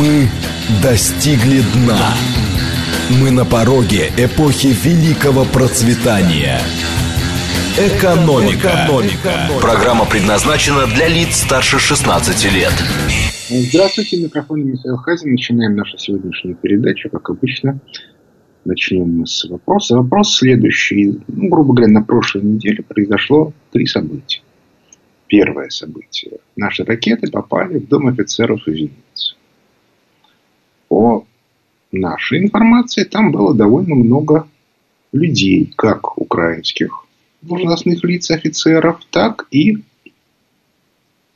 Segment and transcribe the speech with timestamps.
[0.00, 0.30] Мы
[0.82, 2.14] достигли дна.
[3.20, 6.58] Мы на пороге эпохи великого процветания.
[7.76, 8.86] Экономика.
[8.86, 9.60] Экономика.
[9.60, 12.72] Программа предназначена для лиц старше 16 лет.
[13.50, 15.32] Здравствуйте, микрофон Михаил Хазин.
[15.32, 17.78] Начинаем нашу сегодняшнюю передачу, как обычно.
[18.64, 19.96] Начнем мы с вопроса.
[19.96, 21.20] Вопрос следующий.
[21.28, 24.40] Ну, грубо говоря, на прошлой неделе произошло три события.
[25.26, 26.38] Первое событие.
[26.56, 29.34] Наши ракеты попали в дом офицеров в Виннице.
[30.90, 31.24] По
[31.92, 34.48] нашей информации там было довольно много
[35.12, 37.06] людей, как украинских
[37.42, 39.84] должностных лиц офицеров, так и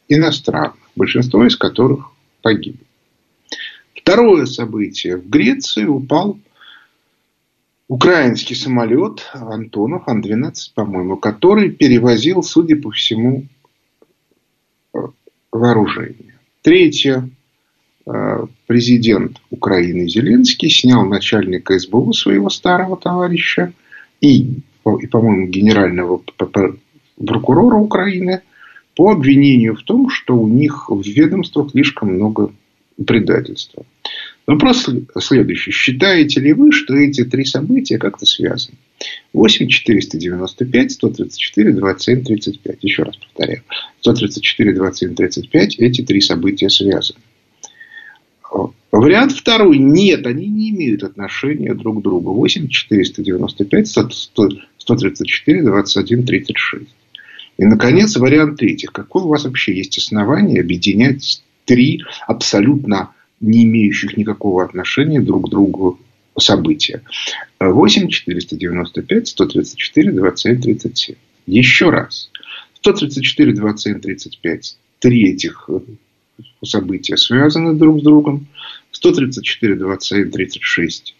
[0.09, 2.11] иностранных, большинство из которых
[2.43, 2.85] погибли.
[3.95, 5.19] Второе событие.
[5.19, 6.37] В Греции упал
[7.87, 13.47] украинский самолет Антонов, Ан-12, по-моему, который перевозил, судя по всему,
[14.93, 14.99] э,
[15.53, 16.41] вооружение.
[16.63, 17.31] Третье.
[18.07, 23.73] Э, президент Украины Зеленский снял начальника СБУ своего старого товарища
[24.21, 24.61] и,
[25.01, 26.21] и по-моему, генерального
[27.17, 28.43] прокурора Украины
[28.95, 32.53] по обвинению в том, что у них в ведомствах слишком много
[33.07, 33.87] предательства.
[34.47, 34.87] Вопрос
[35.19, 35.71] следующий.
[35.71, 38.77] Считаете ли вы, что эти три события как-то связаны?
[39.33, 42.79] 8 495 134 27 35.
[42.83, 43.63] Еще раз повторяю.
[44.01, 45.79] 134 27 35.
[45.79, 47.19] Эти три события связаны.
[48.93, 49.79] Вариант второй.
[49.79, 52.33] Нет, они не имеют отношения друг к другу.
[52.33, 56.87] 8 495 134 21 36.
[57.59, 58.87] И, наконец, вариант третий.
[58.87, 63.11] Какое у вас вообще есть основание объединять три абсолютно
[63.41, 65.99] не имеющих никакого отношения друг к другу
[66.39, 67.03] события.
[67.59, 71.17] 8 495 134 27 37.
[71.47, 72.31] Еще раз.
[72.75, 74.77] 134 27 35.
[75.01, 75.69] Три этих
[76.65, 78.47] события связаны друг с другом.
[78.93, 81.15] 134 27 36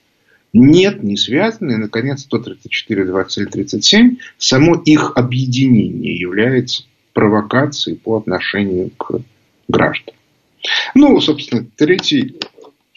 [0.55, 1.73] нет, не связаны.
[1.73, 4.17] И, наконец, 134, 27, 37.
[4.39, 9.21] Само их объединение является провокацией по отношению к
[9.69, 10.19] гражданам.
[10.95, 12.37] Ну, собственно, третий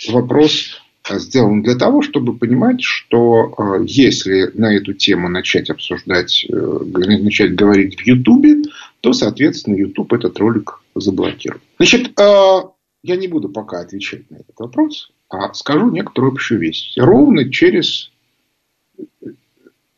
[0.09, 6.53] вопрос сделан для того, чтобы понимать, что э, если на эту тему начать обсуждать, э,
[6.53, 8.61] начать говорить в Ютубе,
[9.07, 11.63] то, соответственно, Ютуб этот ролик заблокирует.
[11.77, 12.59] Значит, э,
[13.03, 16.91] я не буду пока отвечать на этот вопрос, а скажу некоторую общую вещь.
[16.97, 18.11] Ровно через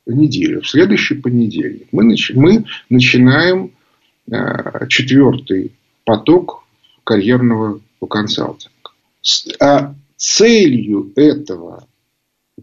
[0.06, 2.32] неделю, в следующий понедельник, мы, нач...
[2.36, 3.72] мы начинаем
[4.90, 5.72] четвертый
[6.06, 6.64] поток
[7.04, 8.92] карьерного консалтинга.
[9.60, 11.88] А целью этого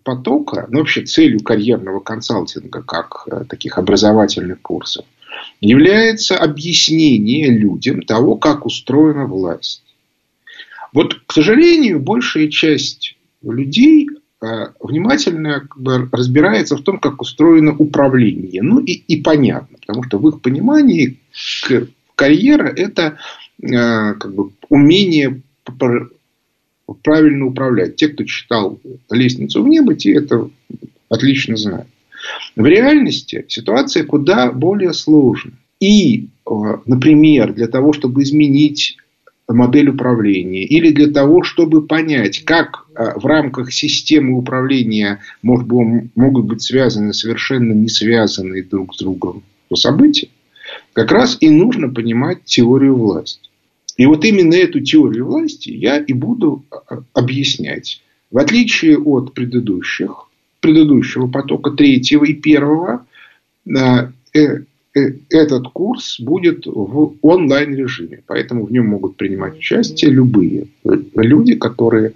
[0.04, 5.04] потока, ну вообще целью карьерного консалтинга, как э, таких образовательных курсов,
[5.60, 9.82] является объяснение людям того, как устроена власть.
[10.92, 14.08] Вот, к сожалению, большая часть людей
[14.42, 14.46] э,
[14.80, 18.62] внимательно как бы, разбирается в том, как устроено управление.
[18.62, 21.18] Ну и, и понятно, потому что в их понимании
[22.14, 23.18] карьера– это
[23.62, 25.40] Э, как бы, умение
[27.02, 27.96] правильно управлять.
[27.96, 28.78] Те, кто читал
[29.10, 30.50] «Лестницу в небо», те это
[31.08, 31.88] отлично знают.
[32.54, 35.58] В реальности ситуация куда более сложная.
[35.80, 36.50] И, э,
[36.86, 38.96] например, для того, чтобы изменить
[39.48, 46.46] модель управления или для того, чтобы понять, как э, в рамках системы управления может, могут
[46.46, 49.42] быть связаны совершенно не связанные друг с другом
[49.74, 50.28] события,
[50.92, 53.50] как раз и нужно понимать теорию власти.
[53.96, 58.02] И вот именно эту теорию власти я и буду а, объяснять.
[58.30, 60.28] В отличие от предыдущих,
[60.60, 63.06] предыдущего потока, третьего и первого,
[63.76, 64.60] а, э,
[64.94, 68.22] э, этот курс будет в онлайн режиме.
[68.26, 70.68] Поэтому в нем могут принимать участие любые
[71.14, 72.12] люди, которые,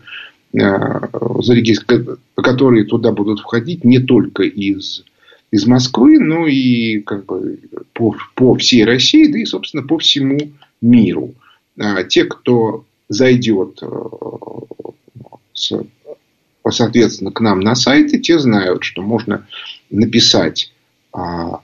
[2.35, 5.05] которые туда будут входить не только из
[5.51, 7.59] из Москвы, но и как бы
[7.93, 10.39] по, по всей России, да и, собственно, по всему
[10.81, 11.35] миру.
[11.79, 13.87] А, те, кто зайдет, э,
[16.69, 19.47] соответственно, к нам на сайты, те знают, что можно
[19.91, 20.73] написать
[21.13, 21.61] а,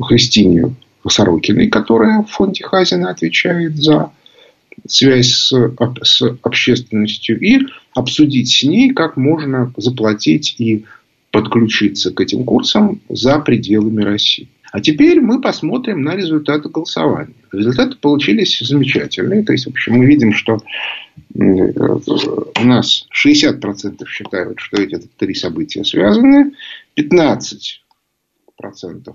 [0.00, 0.74] Христине
[1.08, 4.10] Сорокиной, которая в фонде Хазина отвечает за
[4.86, 5.52] связь с,
[6.02, 7.60] с общественностью, и
[7.94, 10.84] обсудить с ней, как можно заплатить и
[11.30, 14.48] подключиться к этим курсам за пределами России.
[14.72, 17.34] А теперь мы посмотрим на результаты голосования.
[17.52, 19.44] Результаты получились замечательные.
[19.44, 20.58] То есть, в общем, мы видим, что
[21.34, 26.52] у нас 60% считают, что эти три события связаны,
[26.96, 27.80] 15%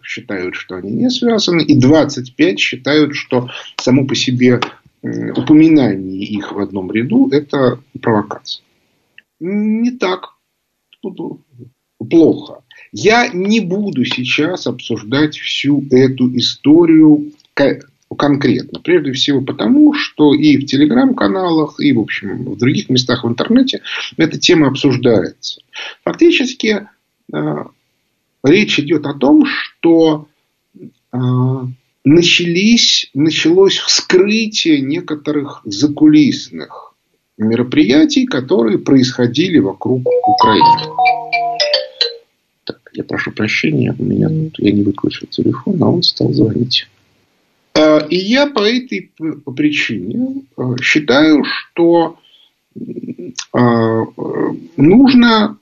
[0.04, 4.60] считают, что они не связаны, и 25% считают, что само по себе
[5.02, 8.64] упоминание их в одном ряду– это провокация.
[9.40, 10.36] Не так
[11.98, 12.64] плохо.
[12.92, 17.32] Я не буду сейчас обсуждать всю эту историю
[18.16, 18.80] конкретно.
[18.80, 23.82] Прежде всего потому, что и в телеграм-каналах, и, в общем, в других местах в интернете
[24.18, 25.62] эта тема обсуждается.
[26.04, 26.88] Фактически
[27.32, 27.38] э,
[28.44, 30.28] речь идет о том, что
[31.12, 31.18] э,
[32.04, 36.94] начались, началось вскрытие некоторых закулисных
[37.38, 40.94] мероприятий, которые происходили вокруг Украины.
[42.66, 46.88] Так, я прошу прощения, у меня тут, я не выключил телефон, а он стал звонить.
[48.10, 49.12] И я по этой
[49.56, 52.18] причине а, считаю, что
[53.54, 54.06] а,
[54.78, 55.58] нужно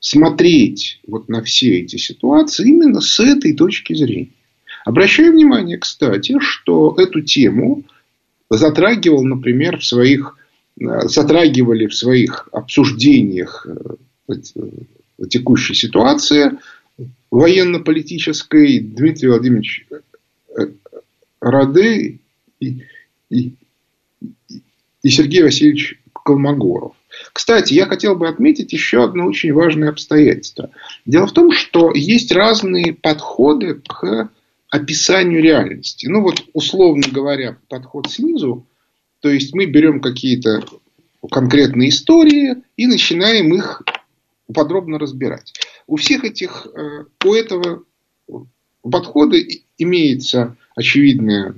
[0.00, 4.30] смотреть вот на все эти ситуации именно с этой точки зрения.
[4.84, 7.82] Обращаю внимание, кстати, что эту тему
[8.48, 10.36] затрагивал, например, в своих,
[10.76, 13.66] затрагивали в своих обсуждениях
[14.28, 14.34] э,
[15.28, 16.52] текущей ситуации
[17.30, 19.86] военно-политической Дмитрий Владимирович
[21.40, 22.18] Раде
[22.60, 22.82] и,
[23.30, 23.54] и,
[25.02, 26.94] и Сергей Васильевич Колмогоров.
[27.32, 30.70] Кстати, я хотел бы отметить еще одно очень важное обстоятельство.
[31.06, 34.30] Дело в том, что есть разные подходы к
[34.70, 36.06] описанию реальности.
[36.06, 38.66] Ну вот, условно говоря, подход снизу,
[39.20, 40.64] то есть мы берем какие-то
[41.30, 43.82] конкретные истории и начинаем их
[44.52, 45.52] подробно разбирать.
[45.86, 47.84] У всех этих, э, у этого
[48.90, 49.36] подхода
[49.78, 51.54] имеется очевидная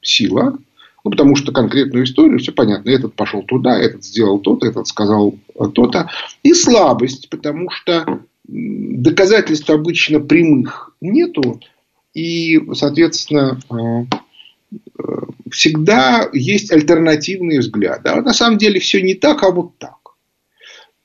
[0.00, 0.58] сила,
[1.04, 5.34] ну, потому что конкретную историю, все понятно, этот пошел туда, этот сделал то-то, этот сказал
[5.74, 6.10] то-то.
[6.42, 11.60] И слабость, потому что доказательств обычно прямых нету,
[12.12, 14.16] и, соответственно, э,
[14.98, 15.12] э,
[15.50, 18.10] всегда есть альтернативные взгляды.
[18.10, 19.96] А на самом деле все не так, а вот так.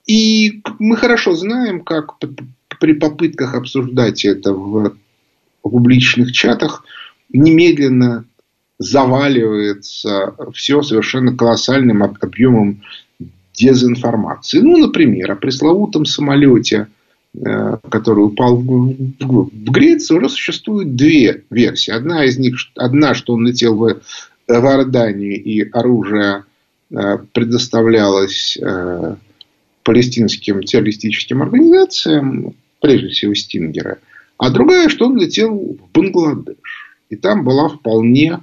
[0.07, 2.17] И мы хорошо знаем, как
[2.79, 4.97] при попытках обсуждать это в
[5.69, 6.83] публичных чатах
[7.31, 8.25] немедленно
[8.77, 12.81] заваливается все совершенно колоссальным объемом
[13.53, 14.59] дезинформации.
[14.59, 16.87] Ну, например, о пресловутом самолете,
[17.33, 21.91] э, который упал в Грецию, уже существует две версии.
[21.91, 24.01] Одна из них, одна, что он летел в
[24.47, 26.43] Иордании и оружие
[26.91, 29.15] э, предоставлялось э,
[29.83, 33.99] палестинским террористическим организациям, прежде всего Стингера.
[34.37, 36.57] А другая, что он летел в Бангладеш.
[37.09, 38.41] И там была вполне,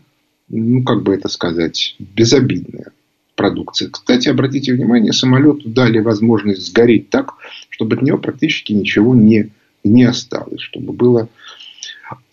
[0.49, 2.93] ну, как бы это сказать, безобидная
[3.35, 3.91] продукция.
[3.91, 7.35] Кстати, обратите внимание, самолету дали возможность сгореть так,
[7.69, 9.51] чтобы от него практически ничего не,
[9.85, 10.61] не осталось.
[10.61, 11.29] Чтобы было...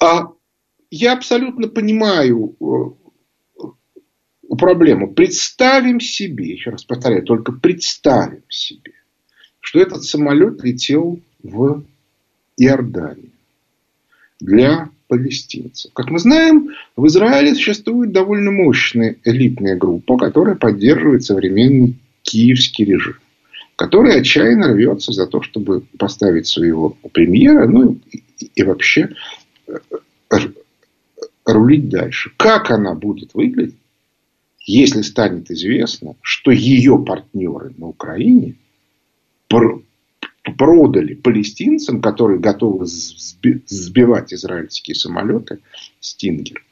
[0.01, 0.29] А
[0.91, 3.65] я абсолютно понимаю э,
[4.57, 5.13] проблему.
[5.13, 8.93] Представим себе, еще раз повторяю, только представим себе,
[9.59, 11.83] что этот самолет летел в
[12.57, 13.31] Иорданию
[14.39, 15.91] для палестинцев.
[15.93, 23.15] Как мы знаем, в Израиле существует довольно мощная элитная группа, которая поддерживает современный киевский режим,
[23.75, 29.09] который отчаянно рвется за то, чтобы поставить своего премьера, ну и, и вообще
[29.67, 29.77] э,
[31.45, 32.31] рулить дальше.
[32.37, 33.75] Как она будет выглядеть,
[34.59, 38.55] если станет известно, что ее партнеры на Украине
[40.43, 45.59] продали палестинцам, которые готовы сбивать израильские самолеты,
[45.99, 46.63] Стингер.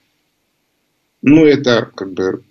[1.22, 2.44] Ну, это как бы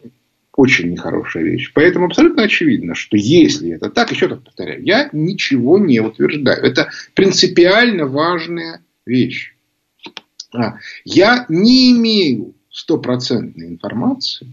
[0.56, 1.70] очень нехорошая вещь.
[1.74, 6.62] Поэтому абсолютно очевидно, что если это так, еще раз повторяю, я ничего не утверждаю.
[6.62, 9.54] Это принципиально важная вещь.
[10.54, 14.48] А, я не имею стопроцентной информации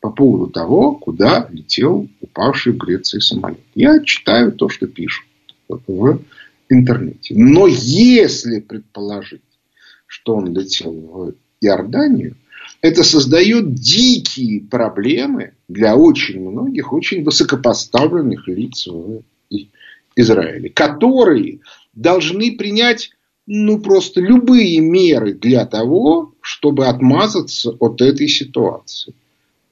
[0.00, 3.60] по поводу того, куда летел упавший в Греции самолет.
[3.74, 5.26] Я читаю то, что пишут
[5.86, 6.20] в
[6.68, 7.34] интернете.
[7.36, 9.42] Но если предположить,
[10.06, 12.36] что он летел в Иорданию,
[12.80, 19.22] это создает дикие проблемы для очень многих, очень высокопоставленных лиц в
[20.16, 21.60] Израиле, которые
[21.94, 23.10] должны принять
[23.46, 29.14] ну, просто любые меры для того, чтобы отмазаться от этой ситуации.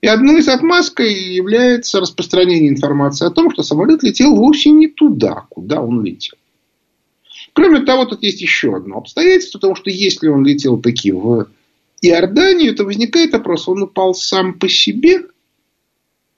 [0.00, 5.46] И одной из отмазок является распространение информации о том, что самолет летел вовсе не туда,
[5.50, 6.38] куда он летел.
[7.52, 11.48] Кроме того, тут есть еще одно обстоятельство, потому что если он летел таки в
[12.00, 15.22] Иорданию, то возникает вопрос, он упал сам по себе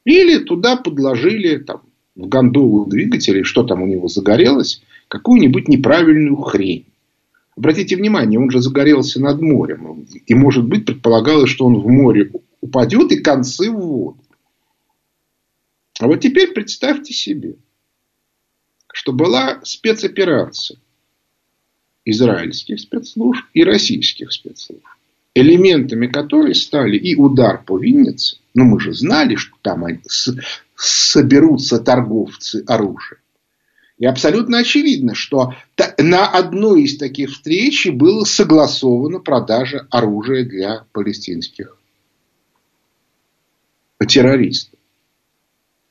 [0.05, 1.83] или туда подложили там,
[2.17, 6.87] в гондолу двигателя, что там у него загорелось, какую-нибудь неправильную хрень.
[7.57, 10.07] Обратите внимание, он же загорелся над морем.
[10.27, 14.25] И, может быть, предполагалось, что он в море упадет и концы в воду.
[16.01, 17.57] А вот теперь представьте себе,
[18.91, 20.79] что была спецоперация
[22.05, 24.85] израильских спецслужб и российских спецслужб,
[25.35, 29.85] элементами которой стали и удар по Виннице, но мы же знали, что там
[30.75, 33.21] соберутся торговцы оружием.
[33.99, 35.55] И абсолютно очевидно, что
[35.99, 41.77] на одной из таких встреч была согласована продажа оружия для палестинских
[44.07, 44.79] террористов.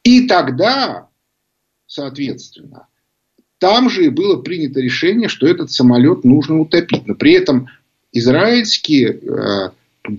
[0.04, 1.08] И тогда,
[1.88, 2.88] соответственно,
[3.60, 7.06] там же и было принято решение, что этот самолет нужно утопить.
[7.06, 7.68] Но при этом
[8.12, 9.72] израильские э,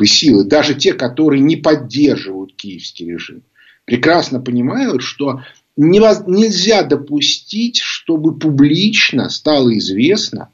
[0.06, 3.42] силы, даже те, которые не поддерживают киевский режим,
[3.84, 5.42] прекрасно понимают, что
[5.76, 10.50] нельзя допустить, чтобы публично стало известно,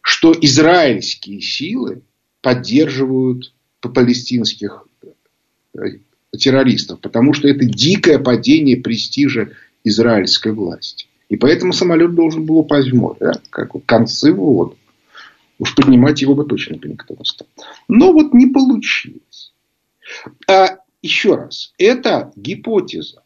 [0.00, 2.02] что израильские силы
[2.40, 4.86] поддерживают палестинских
[5.74, 5.98] э,
[6.36, 9.50] террористов, потому что это дикое падение престижа
[9.84, 11.06] израильской власти.
[11.28, 13.32] И поэтому самолет должен был упасть в море, да?
[13.50, 14.74] как концы в.
[15.58, 17.46] Уж поднимать его бы точно никто не стал.
[17.88, 19.52] Но вот не получилось.
[20.48, 23.22] А еще раз, это гипотеза.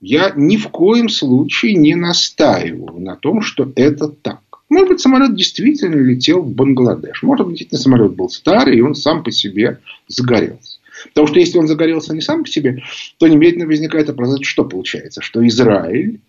[0.00, 4.40] Я ни в коем случае не настаиваю на том, что это так.
[4.70, 7.22] Может быть, самолет действительно летел в Бангладеш.
[7.22, 10.69] Может быть, действительно самолет был старый, и он сам по себе загорелся.
[11.08, 12.82] Потому что если он загорелся не сам по себе,
[13.18, 15.20] то немедленно возникает вопрос, что получается?
[15.20, 16.20] Что Израиль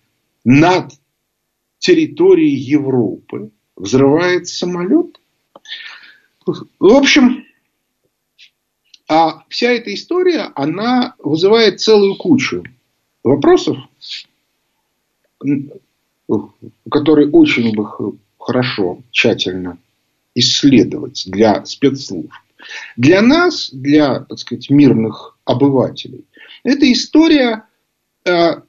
[0.43, 0.93] над
[1.79, 5.19] территорией Европы взрывает самолет?
[6.45, 7.45] В общем,
[9.07, 12.63] а вся эта история, она вызывает целую кучу
[13.23, 13.77] вопросов,
[16.89, 19.77] которые очень бы хорошо, тщательно
[20.33, 22.31] исследовать для спецслужб.
[22.98, 26.25] Для нас, для, так сказать, мирных обывателей,
[26.63, 27.65] эта история
[28.25, 28.62] э,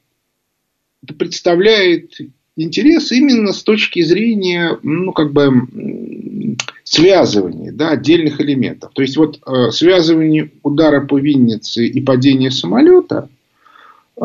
[1.18, 2.18] представляет
[2.56, 8.92] интерес именно с точки зрения, ну, как бы, связывания да, отдельных элементов.
[8.94, 13.28] То есть, вот э, связывание удара по Виннице и падения самолета,
[14.16, 14.24] э,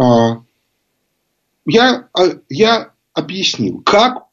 [1.65, 4.26] я, э, я объяснил, как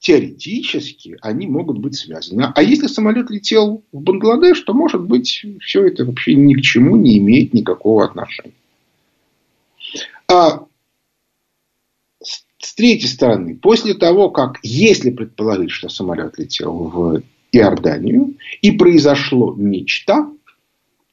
[0.00, 2.50] теоретически они могут быть связаны.
[2.54, 6.96] А если самолет летел в Бангладеш, то, может быть, все это вообще ни к чему
[6.96, 8.54] не имеет никакого отношения.
[10.26, 10.64] А
[12.22, 19.54] с третьей стороны, после того, как, если предположить, что самолет летел в Иорданию, и произошло
[19.56, 20.30] нечто,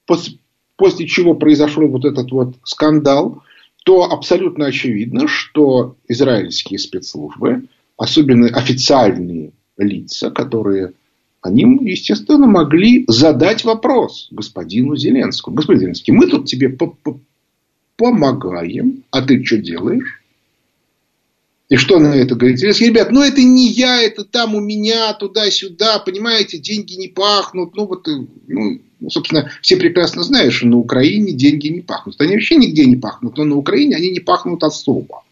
[0.05, 3.43] после, чего произошел вот этот вот скандал,
[3.83, 7.67] то абсолютно очевидно, что израильские спецслужбы
[7.97, 10.93] особенно официальные лица, которые
[11.41, 15.55] они, естественно, могли задать вопрос господину Зеленскому.
[15.55, 16.75] Господин Зеленский, мы тут тебе
[17.95, 20.21] помогаем, а ты что делаешь?
[21.69, 22.59] И что на это говорит?
[22.59, 27.75] Зеленский, ребят, ну это не я, это там у меня, туда-сюда, понимаете, деньги не пахнут.
[27.75, 32.19] Ну вот, э, ну, собственно, все прекрасно знают, что на Украине деньги не пахнут.
[32.21, 35.23] Они вообще нигде не пахнут, но на Украине они не пахнут особо.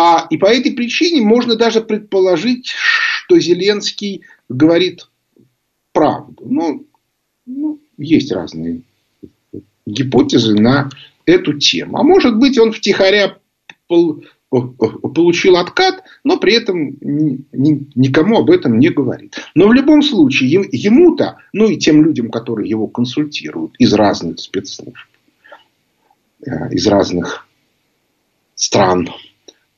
[0.00, 5.08] А, и по этой причине можно даже предположить, что Зеленский говорит
[5.92, 6.44] правду.
[6.48, 6.86] Ну,
[7.44, 8.82] ну, есть разные
[9.86, 10.88] гипотезы на
[11.26, 11.98] эту тему.
[11.98, 13.38] А может быть, он втихаря
[14.48, 19.36] получил откат, но при этом никому об этом не говорит.
[19.56, 24.94] Но в любом случае, ему-то, ну и тем людям, которые его консультируют из разных спецслужб,
[26.46, 27.48] э, из разных
[28.54, 29.08] стран,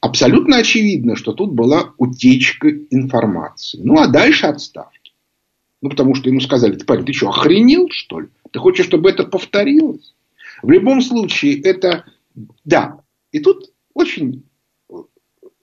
[0.00, 3.80] абсолютно очевидно, что тут была утечка информации.
[3.82, 5.12] Ну, а дальше отставки.
[5.82, 8.28] Ну, потому что ему сказали, ты, парень, ты что, охренел, что ли?
[8.50, 10.14] Ты хочешь, чтобы это повторилось?
[10.62, 12.04] В любом случае, это...
[12.64, 13.00] Да.
[13.32, 14.44] И тут очень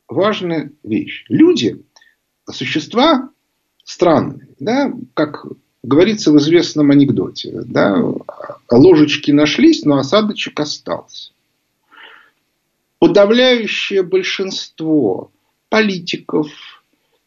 [0.07, 1.25] важная вещь.
[1.27, 1.83] Люди,
[2.49, 3.29] существа
[3.83, 4.47] странные.
[4.59, 4.91] Да?
[5.13, 5.45] Как
[5.83, 7.61] говорится в известном анекдоте.
[7.65, 8.03] Да?
[8.71, 11.31] Ложечки нашлись, но осадочек остался
[12.99, 15.31] подавляющее большинство
[15.69, 16.47] политиков,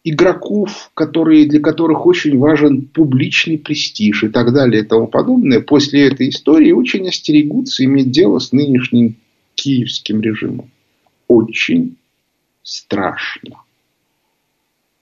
[0.03, 6.07] игроков, которые, для которых очень важен публичный престиж и так далее и тому подобное, после
[6.07, 9.17] этой истории очень остерегутся иметь дело с нынешним
[9.55, 10.71] киевским режимом.
[11.29, 11.97] Очень
[12.63, 13.63] страшно.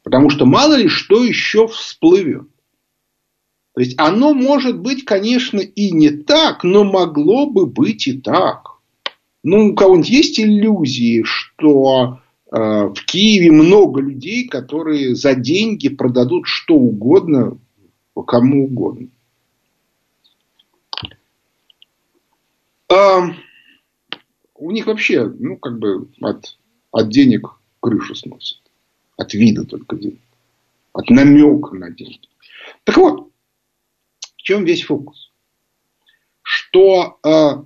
[0.02, 2.48] Потому что мало ли что еще всплывет.
[3.74, 8.77] То есть оно может быть, конечно, и не так, но могло бы быть и так.
[9.44, 16.46] Ну, у кого-нибудь есть иллюзии, что э, в Киеве много людей, которые за деньги продадут
[16.46, 17.58] что угодно
[18.22, 19.08] кому угодно.
[22.90, 23.20] Э,
[24.54, 26.56] у них вообще, ну, как бы от,
[26.90, 27.48] от денег
[27.80, 28.60] крышу сносит.
[29.16, 30.20] От вида только денег.
[30.92, 32.28] От намека на деньги.
[32.84, 33.30] Так вот,
[34.36, 35.32] в чем весь фокус?
[36.42, 37.64] Что э,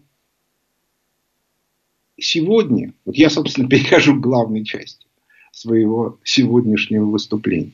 [2.23, 5.07] сегодня, вот я, собственно, перехожу к главной части
[5.53, 7.73] своего сегодняшнего выступления.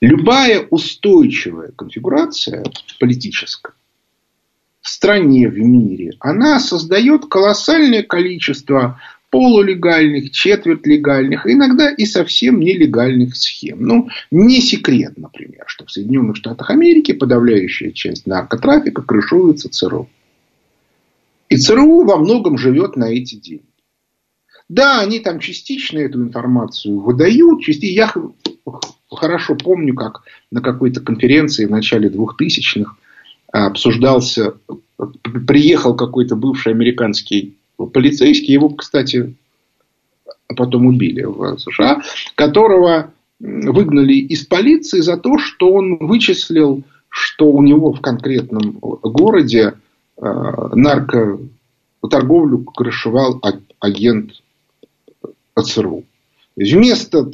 [0.00, 2.64] Любая устойчивая конфигурация
[2.98, 3.72] политическая
[4.82, 13.78] в стране, в мире, она создает колоссальное количество полулегальных, четвертьлегальных, иногда и совсем нелегальных схем.
[13.80, 20.10] Ну, не секрет, например, что в Соединенных Штатах Америки подавляющая часть наркотрафика крышуется ЦРУ.
[21.52, 23.66] И ЦРУ во многом живет на эти деньги.
[24.70, 27.62] Да, они там частично эту информацию выдают.
[27.62, 27.94] Частично.
[27.94, 28.14] Я
[29.10, 32.96] хорошо помню, как на какой-то конференции в начале 2000-х
[33.52, 34.54] обсуждался,
[35.46, 39.34] приехал какой-то бывший американский полицейский, его, кстати,
[40.56, 42.00] потом убили в США,
[42.34, 49.60] которого выгнали из полиции за то, что он вычислил, что у него в конкретном городе
[49.60, 49.72] э,
[50.16, 53.40] наркоторговлю крышевал
[53.80, 54.32] агент
[55.60, 56.04] ЦРУ.
[56.56, 57.30] Вместо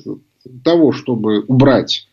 [0.65, 2.09] того, чтобы убрать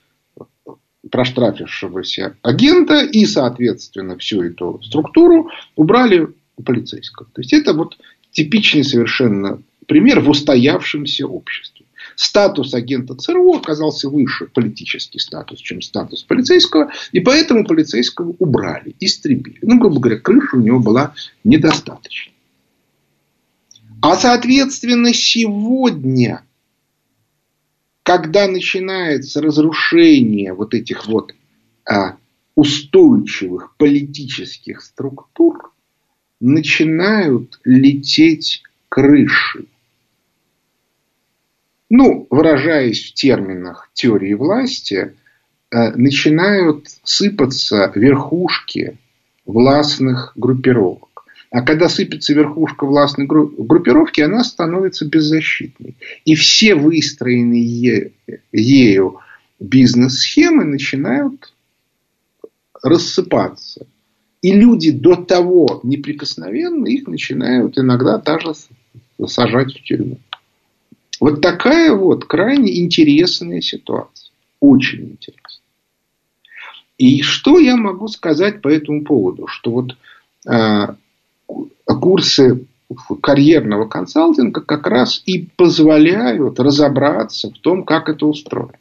[1.12, 6.29] проштрафившегося агента и, соответственно, всю эту структуру убрали
[6.63, 7.27] полицейского.
[7.31, 7.98] То есть это вот
[8.31, 11.85] типичный совершенно пример в устоявшемся обществе.
[12.15, 19.60] Статус агента ЦРУ оказался выше, политический статус, чем статус полицейского, и поэтому полицейского убрали, истребили.
[19.62, 22.31] Ну, грубо говоря, крыша у него была недостаточно.
[24.01, 26.43] А, соответственно, сегодня
[28.05, 31.34] когда начинается разрушение вот этих вот
[31.89, 32.17] а,
[32.53, 35.74] устойчивых политических структур,
[36.39, 39.65] начинают лететь крыши.
[41.89, 45.15] Ну, выражаясь в терминах теории власти,
[45.71, 48.98] а, начинают сыпаться верхушки
[49.45, 51.26] властных группировок.
[51.52, 55.95] А когда сыпется верхушка властной группировки, она становится беззащитной.
[56.26, 58.12] И все выстроенные
[58.52, 59.19] ею
[59.60, 61.54] бизнес-схемы начинают
[62.82, 63.88] рассыпаться.
[64.41, 68.54] И люди до того неприкосновенны, их начинают иногда даже
[69.26, 70.19] сажать в тюрьму.
[71.19, 74.32] Вот такая вот крайне интересная ситуация.
[74.60, 75.63] Очень интересная.
[76.97, 79.47] И что я могу сказать по этому поводу?
[79.47, 79.97] Что вот
[80.47, 80.95] а,
[81.88, 82.65] курсы
[83.21, 88.78] карьерного консалтинга как раз и позволяют разобраться в том, как это устроено.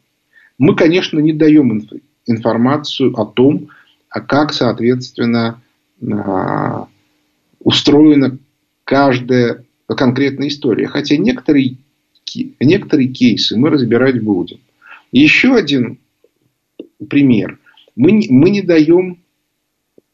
[0.59, 1.89] Мы, конечно, не даем
[2.27, 3.69] информацию о том,
[4.09, 5.61] а как, соответственно,
[6.13, 6.87] а,
[7.61, 8.39] устроена
[8.85, 10.87] каждая конкретная история.
[10.87, 11.79] Хотя некоторые,
[12.61, 14.61] некоторые кейсы мы разбирать будем.
[15.13, 15.99] Еще один
[17.09, 17.59] пример.
[17.97, 19.19] Мы, мы не даем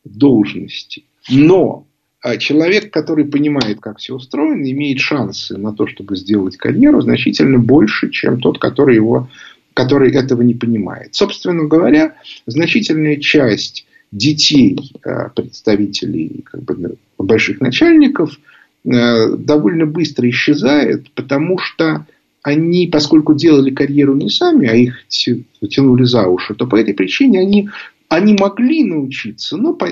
[0.04, 1.04] должности.
[1.30, 1.87] Но
[2.22, 7.59] а человек, который понимает, как все устроено, имеет шансы на то, чтобы сделать карьеру значительно
[7.59, 9.30] больше, чем тот, который, его,
[9.72, 11.14] который этого не понимает.
[11.14, 18.38] Собственно говоря, значительная часть детей э, представителей как бы, больших начальников
[18.85, 22.07] довольно быстро исчезает, потому что
[22.43, 27.40] они, поскольку делали карьеру не сами, а их тянули за уши, то по этой причине
[27.40, 27.69] они,
[28.09, 29.88] они могли научиться, но по,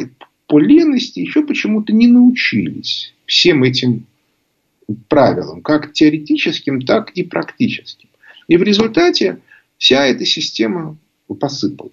[0.46, 4.06] по лености еще почему-то не научились всем этим
[5.08, 8.08] правилам, как теоретическим, так и практическим.
[8.48, 9.40] И в результате
[9.76, 10.96] вся эта система
[11.38, 11.92] посыпалась.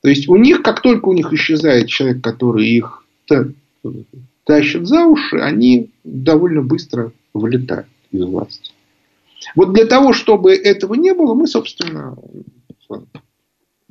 [0.00, 3.04] То есть у них, как только у них исчезает человек, который их
[4.44, 8.72] тащит за уши, они довольно быстро вылетают из власти.
[9.56, 12.16] Вот для того, чтобы этого не было, мы, собственно,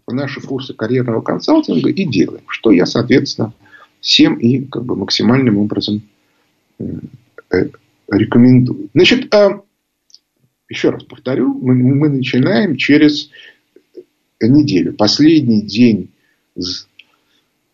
[0.08, 3.54] наши курсы карьерного консалтинга и делаем, что я, соответственно,
[4.00, 6.02] всем и как бы максимальным образом
[6.80, 6.86] э,
[8.10, 8.90] рекомендую.
[8.94, 9.62] Значит, а,
[10.68, 13.30] еще раз повторю, мы, мы начинаем через
[14.42, 14.94] неделю.
[14.94, 16.12] Последний день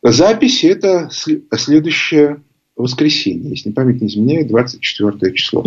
[0.03, 2.41] записи это следующее
[2.83, 5.63] воскресенье, если память не изменяет, 24 число.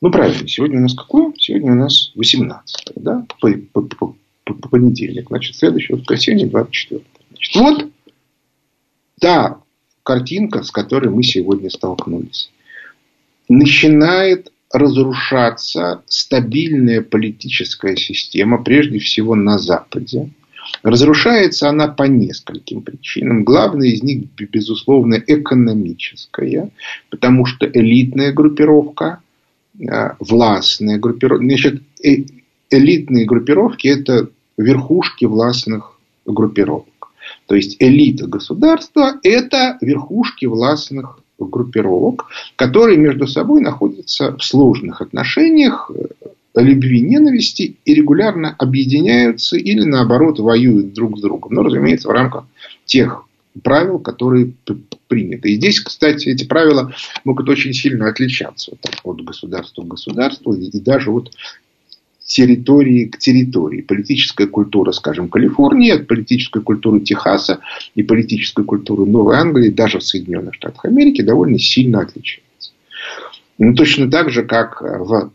[0.00, 1.32] Ну, правильно, сегодня у нас какое?
[1.38, 5.28] Сегодня у нас 18, да, по, по, по, по, понедельник.
[5.28, 7.02] Значит, следующее воскресенье 24.
[7.30, 7.92] Значит, вот
[9.20, 9.60] та
[10.02, 12.50] картинка, с которой мы сегодня столкнулись.
[13.48, 20.30] Начинает разрушаться стабильная политическая система, прежде всего на Западе.
[20.82, 23.44] Разрушается она по нескольким причинам.
[23.44, 26.70] Главная из них, безусловно, экономическая,
[27.10, 29.20] потому что элитная группировка,
[29.88, 32.24] а, властная группировка, значит, э,
[32.70, 36.86] элитные группировки– это верхушки властных группировок.
[37.46, 45.90] То есть элита государства– это верхушки властных группировок, которые между собой находятся в сложных отношениях,
[46.54, 51.54] любви, ненависти и регулярно объединяются или наоборот воюют друг с другом.
[51.54, 52.46] Но, разумеется, в рамках
[52.84, 53.24] тех
[53.62, 54.52] правил, которые
[55.08, 55.50] приняты.
[55.50, 61.10] И здесь, кстати, эти правила могут очень сильно отличаться от государства к государству и даже
[61.10, 61.32] от
[62.24, 63.82] территории к территории.
[63.82, 67.60] Политическая культура, скажем, Калифорнии от политической культуры Техаса
[67.94, 72.72] и политической культуры Новой Англии, даже в Соединенных Штатах Америки, довольно сильно отличается.
[73.58, 75.30] Ну, точно так же, как в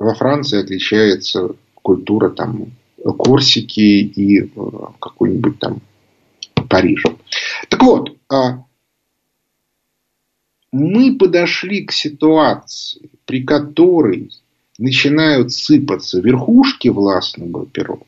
[0.00, 2.72] во Франции отличается культура там
[3.18, 4.48] Корсики и э,
[4.98, 5.80] какой-нибудь там
[6.68, 7.10] Парижа.
[7.68, 8.64] Так вот, а,
[10.72, 14.30] мы подошли к ситуации, при которой
[14.78, 18.06] начинают сыпаться верхушки властных группировок.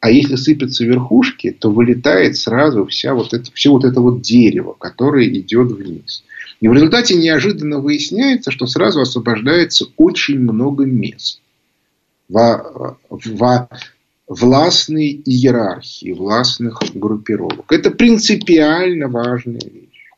[0.00, 4.74] А если сыпятся верхушки, то вылетает сразу вся вот это, все вот это вот дерево,
[4.78, 6.24] которое идет вниз.
[6.60, 11.40] И в результате неожиданно выясняется, что сразу освобождается очень много мест
[12.28, 13.68] во, во
[14.26, 17.70] властной иерархии, властных группировок.
[17.70, 20.10] Это принципиально важная вещь.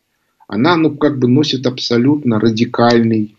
[0.47, 3.37] Она ну, как бы носит абсолютно радикальный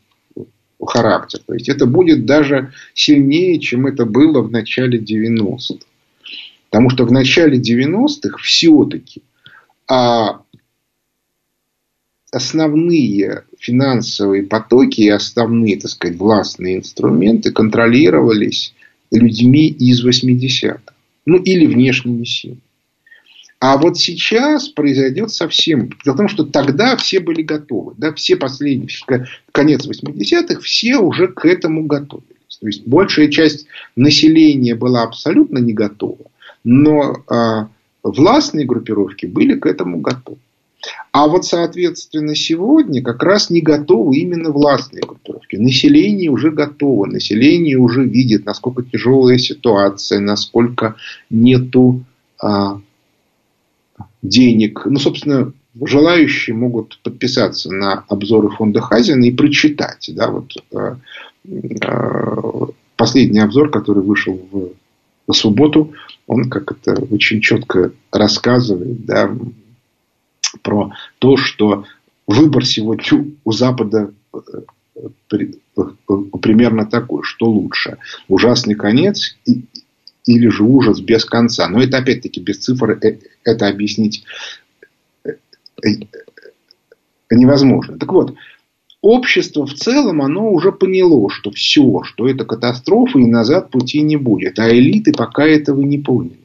[0.85, 1.39] характер.
[1.45, 5.85] То есть это будет даже сильнее, чем это было в начале 90-х.
[6.69, 9.23] Потому что в начале 90-х все-таки
[9.89, 10.41] а
[12.31, 18.73] основные финансовые потоки и основные, так сказать, властные инструменты контролировались
[19.11, 20.93] людьми из 80-х.
[21.25, 22.61] Ну, или внешними силами.
[23.59, 25.89] А вот сейчас произойдет совсем...
[26.05, 27.93] Дело в том, что тогда все были готовы.
[27.97, 28.89] Да, все последние,
[29.51, 32.57] конец 80-х, все уже к этому готовились.
[32.59, 36.31] То есть, большая часть населения была абсолютно не готова.
[36.63, 37.65] Но э,
[38.03, 40.39] властные группировки были к этому готовы.
[41.11, 45.55] А вот, соответственно, сегодня как раз не готовы именно властные группировки.
[45.55, 47.05] Население уже готово.
[47.05, 50.95] Население уже видит, насколько тяжелая ситуация, насколько
[51.29, 52.03] нету
[52.41, 52.79] а,
[54.21, 54.83] денег.
[54.85, 60.09] Ну, собственно, желающие могут подписаться на обзоры фонда Хазина и прочитать.
[60.13, 60.97] Да, вот, а,
[61.85, 64.69] а, последний обзор, который вышел в,
[65.27, 65.93] в субботу,
[66.27, 69.35] он как это очень четко рассказывает, да,
[70.61, 71.85] про то, что
[72.27, 74.37] выбор сегодня у Запада э,
[75.31, 75.45] э,
[76.41, 79.37] примерно такой, что лучше, ужасный конец
[80.25, 81.67] или же ужас без конца.
[81.67, 84.23] Но это опять-таки без цифр э, это объяснить
[87.31, 87.97] невозможно.
[87.97, 88.35] Так вот,
[89.01, 94.17] общество в целом, оно уже поняло, что все, что это катастрофа и назад пути не
[94.17, 94.59] будет.
[94.59, 96.38] А элиты пока этого не поняли.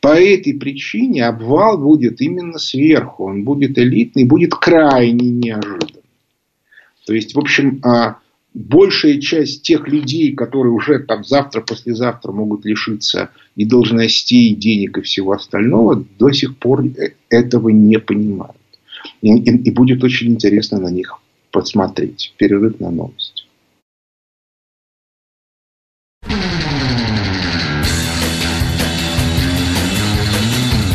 [0.00, 3.24] По этой причине обвал будет именно сверху.
[3.24, 6.02] Он будет элитный, будет крайне неожиданный.
[7.04, 8.18] То есть, в общем, а,
[8.54, 14.98] большая часть тех людей, которые уже там завтра, послезавтра могут лишиться и должностей, и денег,
[14.98, 18.56] и всего остального, до сих пор э, этого не понимают.
[19.20, 21.18] И, и, и будет очень интересно на них
[21.50, 22.34] посмотреть.
[22.36, 23.37] Перерыв на новости.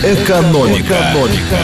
[0.03, 0.99] Экономика.
[0.99, 1.63] Экономика.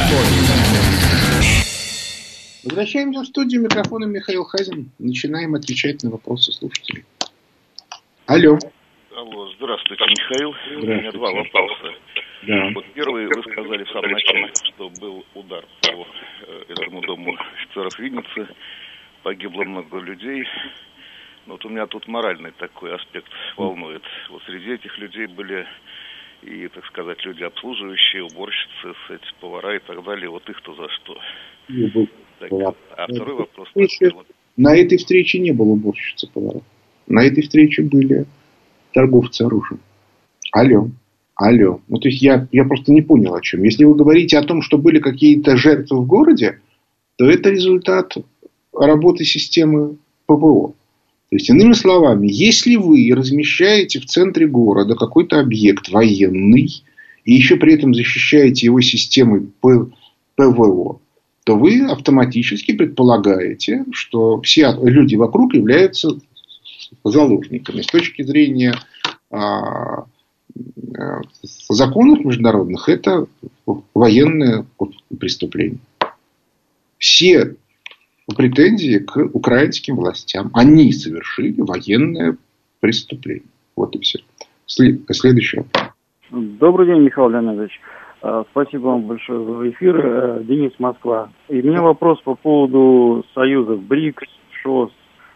[2.63, 3.63] Возвращаемся в студию.
[3.63, 4.91] Микрофона Михаил Хазин.
[4.97, 7.03] Начинаем отвечать на вопросы слушателей.
[8.27, 8.57] Алло.
[9.13, 10.53] Алло, здравствуйте, Михаил.
[10.53, 10.87] Здравствуйте.
[10.87, 11.93] У меня два вопроса.
[12.43, 12.69] Да.
[12.75, 16.07] Вот первый, вы сказали в самом начале, что был удар по
[16.47, 18.47] э, этому дому офицеров Винницы.
[19.21, 20.45] Погибло много людей.
[21.45, 24.03] Вот у меня тут моральный такой аспект волнует.
[24.29, 25.67] Вот среди этих людей были
[26.41, 31.17] и, так сказать, люди обслуживающие, уборщицы, эти повара и так далее, вот их-то за что?
[32.39, 32.51] Так,
[32.97, 33.67] а второй вопрос.
[33.67, 34.11] Встрече,
[34.55, 36.61] на этой встрече не было уборщицы повара.
[37.07, 38.25] На этой встрече были
[38.93, 39.81] торговцы оружием.
[40.51, 40.89] Алло.
[41.35, 41.81] Алло.
[41.87, 43.63] Ну, то есть, я, я просто не понял о чем.
[43.63, 46.59] Если вы говорите о том, что были какие-то жертвы в городе,
[47.17, 48.15] то это результат
[48.73, 50.73] работы системы ПВО.
[51.29, 56.83] То есть, иными словами, если вы размещаете в центре города какой-то объект военный,
[57.23, 60.99] и еще при этом защищаете его системой ПВО,
[61.43, 66.09] то вы автоматически предполагаете, что все люди вокруг являются
[67.03, 67.81] заложниками.
[67.81, 68.73] С точки зрения
[69.29, 70.05] а,
[70.57, 73.27] в законах международных это
[73.93, 74.65] военное
[75.19, 75.79] преступление.
[76.97, 77.55] Все
[78.35, 80.51] претензии к украинским властям.
[80.53, 82.37] Они совершили военное
[82.79, 83.43] преступление.
[83.75, 84.19] Вот и все.
[84.65, 85.61] Следующий
[86.31, 87.79] Добрый день, Михаил Леонидович.
[88.21, 89.99] А, спасибо вам большое за эфир.
[90.05, 91.29] Э, Денис Москва.
[91.47, 94.27] И у меня вопрос по поводу союзов БРИКС,
[94.61, 94.91] ШОС.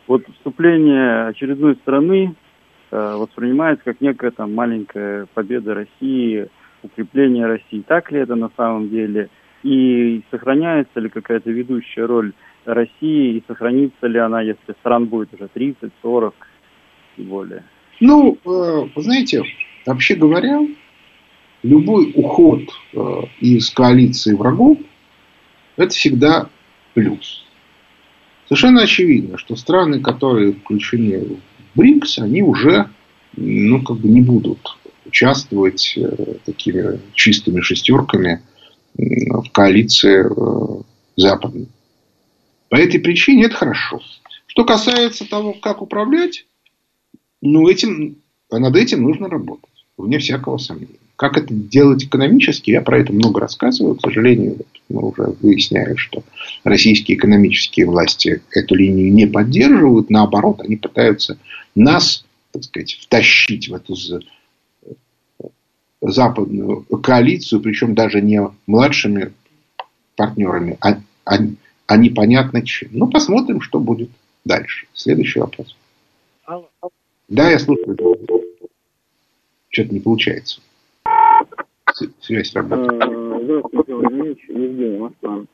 [0.07, 2.35] Вот вступление очередной страны
[2.91, 6.47] э, воспринимается как некая там маленькая победа России,
[6.83, 7.83] укрепление России.
[7.87, 9.29] Так ли это на самом деле?
[9.63, 12.33] И сохраняется ли какая-то ведущая роль
[12.65, 16.33] России, и сохранится ли она, если стран будет уже 30, 40
[17.17, 17.63] и более?
[17.99, 19.43] Ну, э, вы знаете,
[19.85, 20.61] вообще говоря,
[21.63, 22.61] любой уход
[22.93, 24.77] э, из коалиции врагов–
[25.77, 26.49] это всегда
[26.93, 27.45] плюс.
[28.45, 31.39] Совершенно очевидно, что страны, которые включены
[31.73, 32.89] в БРИКС, они уже
[33.35, 38.41] ну, как бы не будут участвовать э, такими чистыми шестерками
[38.95, 40.23] в коалиции
[41.15, 41.67] западной.
[42.73, 44.01] По этой причине это хорошо.
[44.47, 46.47] Что касается того, как управлять,
[47.39, 48.15] ну, этим,
[48.49, 50.97] над этим нужно работать, вне всякого сомнения.
[51.15, 53.93] Как это делать экономически, я про это много рассказываю.
[53.93, 54.57] К сожалению,
[54.89, 56.23] мы уже выясняем, что
[56.63, 60.09] российские экономические власти эту линию не поддерживают.
[60.09, 61.37] Наоборот, они пытаются
[61.75, 63.95] нас, так сказать, втащить в эту
[66.01, 69.31] западную коалицию, причем даже не младшими
[70.15, 71.37] партнерами, а, а,
[71.87, 72.89] а непонятно чем.
[72.91, 74.09] Ну, посмотрим, что будет
[74.45, 74.87] дальше.
[74.93, 75.75] Следующий вопрос.
[77.29, 77.97] Да, я слушаю.
[79.69, 80.61] Что-то не получается.
[82.21, 83.03] Связь работает.
[83.43, 85.45] Здравствуйте, Владимир Евгений Москва.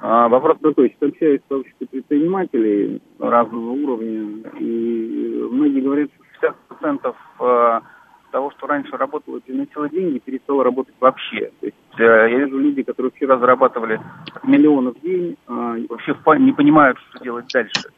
[0.00, 0.90] А, вопрос такой.
[0.90, 7.82] Сейчас общаюсь с сообществом предпринимателей разного уровня, и многие говорят, что 60% а,
[8.30, 11.50] того, что раньше работало и приносило деньги, перестало работать вообще.
[11.60, 13.98] То есть э, я вижу люди, которые вчера зарабатывали
[14.46, 17.90] миллионы в день, вообще не понимают, что делать дальше.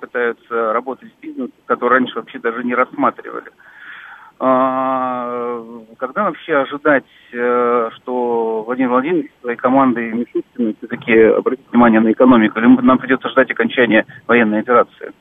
[0.00, 3.50] Пытаются работать в бизнесе, который раньше вообще даже не рассматривали.
[4.42, 5.62] А,
[5.98, 12.58] когда вообще ожидать, э, что Владимир Владимирович своей командой Мишустиной все-таки обратит внимание на экономику,
[12.58, 15.12] или нам придется ждать окончания военной операции?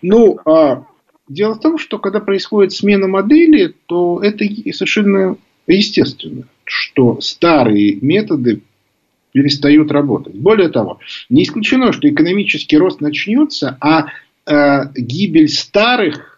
[0.00, 0.84] Ну, а,
[1.28, 8.62] дело в том, что когда происходит смена модели, то это совершенно естественно, что старые методы
[9.36, 10.34] перестают работать.
[10.34, 14.06] Более того, не исключено, что экономический рост начнется, а
[14.46, 16.36] э, гибель старых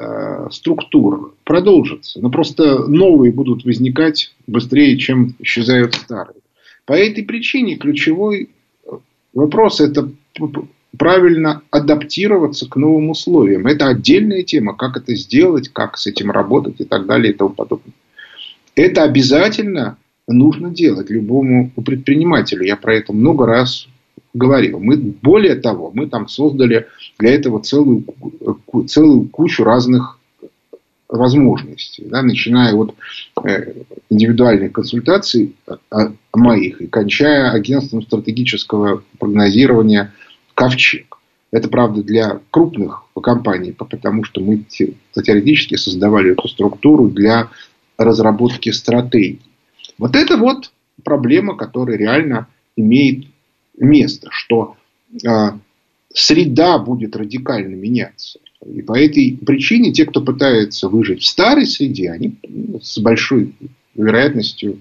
[0.00, 2.20] Э, структур продолжится.
[2.22, 6.38] Но просто новые будут возникать быстрее, чем исчезают старые.
[6.86, 8.48] По этой причине ключевой
[9.34, 10.10] вопрос это
[10.96, 13.66] правильно адаптироваться к новым условиям.
[13.66, 17.50] Это отдельная тема, как это сделать, как с этим работать и так далее и тому
[17.50, 17.92] подобное.
[18.74, 19.98] Это обязательно
[20.32, 22.64] нужно делать любому предпринимателю.
[22.64, 23.88] Я про это много раз
[24.34, 24.78] говорил.
[24.78, 26.86] Мы, более того, мы там создали
[27.18, 28.04] для этого целую,
[28.86, 30.18] целую кучу разных
[31.08, 32.94] возможностей, да, начиная от
[33.44, 33.72] э,
[34.10, 35.56] индивидуальных консультаций
[36.32, 40.12] моих и кончая агентством стратегического прогнозирования
[40.54, 41.18] «Ковчег».
[41.50, 47.50] Это, правда, для крупных компаний, потому что мы теоретически создавали эту структуру для
[47.98, 49.40] разработки стратегий.
[50.00, 50.72] Вот это вот
[51.04, 53.26] проблема, которая реально имеет
[53.78, 54.76] место, что
[55.12, 55.28] э,
[56.08, 58.40] среда будет радикально меняться.
[58.64, 62.34] И по этой причине те, кто пытается выжить в старой среде, они
[62.80, 63.52] с большой
[63.94, 64.80] вероятностью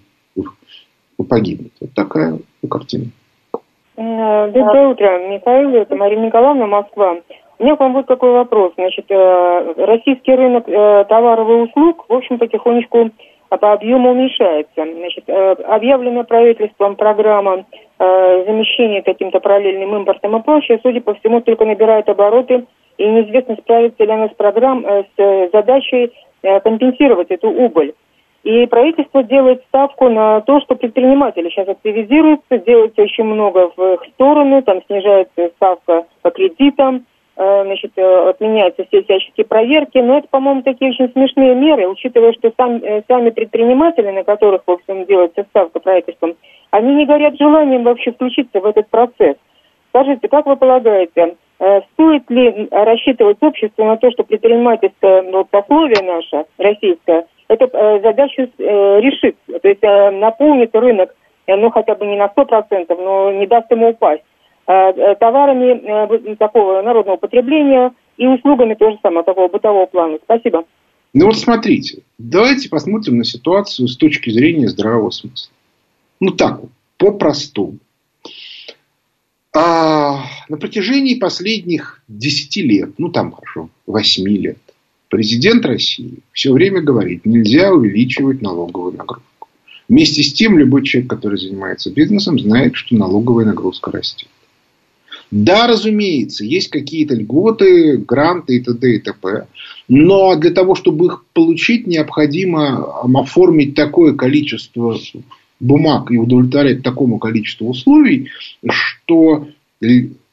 [1.28, 1.74] погибнут.
[1.82, 3.06] Вот такая картина.
[3.98, 7.18] Доброе утро, Михаил, это Мария Николаевна, Москва.
[7.58, 8.72] У меня к вам вот такой вопрос.
[8.76, 13.12] Значит, э, российский рынок э, товаров и услуг, в общем, потихонечку
[13.50, 14.70] а по объему уменьшается.
[14.76, 17.66] Значит, э, объявленная правительством программа
[17.98, 22.66] э, замещения каким-то параллельным импортом и прочее, судя по всему, только набирает обороты,
[22.98, 27.94] и неизвестно, справится ли она с, программ, э, с задачей компенсировать эту убыль.
[28.44, 34.04] И правительство делает ставку на то, что предприниматели сейчас активизируются, делается очень много в их
[34.14, 37.06] сторону, там снижается ставка по кредитам,
[37.40, 42.52] значит, э, отменяются все всяческие проверки, но это, по-моему, такие очень смешные меры, учитывая, что
[42.58, 46.36] сам, э, сами предприниматели, на которых, в общем, делается ставка правительством,
[46.72, 49.38] они не горят желанием вообще включиться в этот процесс.
[49.90, 51.36] Скажите, как вы полагаете,
[51.94, 57.70] стоит ли рассчитывать общество на то, что предпринимательское ну, пословие наше, российское, эту
[58.02, 61.16] задачу решит, то есть наполнит рынок,
[61.48, 64.24] ну, хотя бы не на 100%, но не даст ему упасть?
[64.70, 70.20] Э, э, товарами э, такого народного потребления и услугами тоже самое, такого бытового плана.
[70.24, 70.64] Спасибо.
[71.12, 75.52] Ну вот смотрите, давайте посмотрим на ситуацию с точки зрения здравого смысла.
[76.20, 77.80] Ну так вот, по-простому.
[79.56, 84.60] А на протяжении последних 10 лет, ну там хорошо, 8 лет,
[85.08, 89.48] президент России все время говорит, нельзя увеличивать налоговую нагрузку.
[89.88, 94.30] Вместе с тем, любой человек, который занимается бизнесом, знает, что налоговая нагрузка растет.
[95.32, 98.96] Да, разумеется, есть какие-то льготы, гранты и т.д.
[98.96, 99.48] и т.п.
[99.88, 104.98] Но для того, чтобы их получить, необходимо оформить такое количество
[105.60, 108.30] бумаг и удовлетворять такому количеству условий,
[108.68, 109.48] что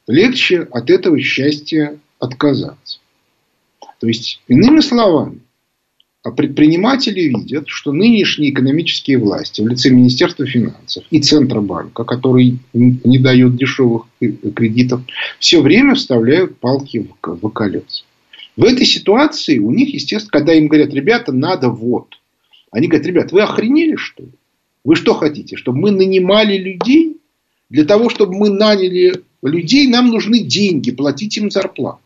[0.07, 3.01] легче от этого счастья отказаться.
[4.01, 5.41] То есть, иными словами,
[6.31, 13.57] предприниматели видят, что нынешние экономические власти в лице Министерства финансов и Центробанка, который не дает
[13.57, 15.03] дешевых кредитов,
[15.39, 18.05] все время вставляют палки в колеса.
[18.57, 22.15] В этой ситуации у них, естественно, когда им говорят, ребята, надо вот.
[22.71, 24.33] Они говорят, ребят, вы охренели что ли?
[24.85, 25.57] Вы что хотите?
[25.57, 27.19] Чтобы мы нанимали людей?
[27.69, 32.01] Для того, чтобы мы наняли людей, нам нужны деньги, платить им зарплату.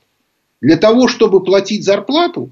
[0.61, 2.51] Для того, чтобы платить зарплату,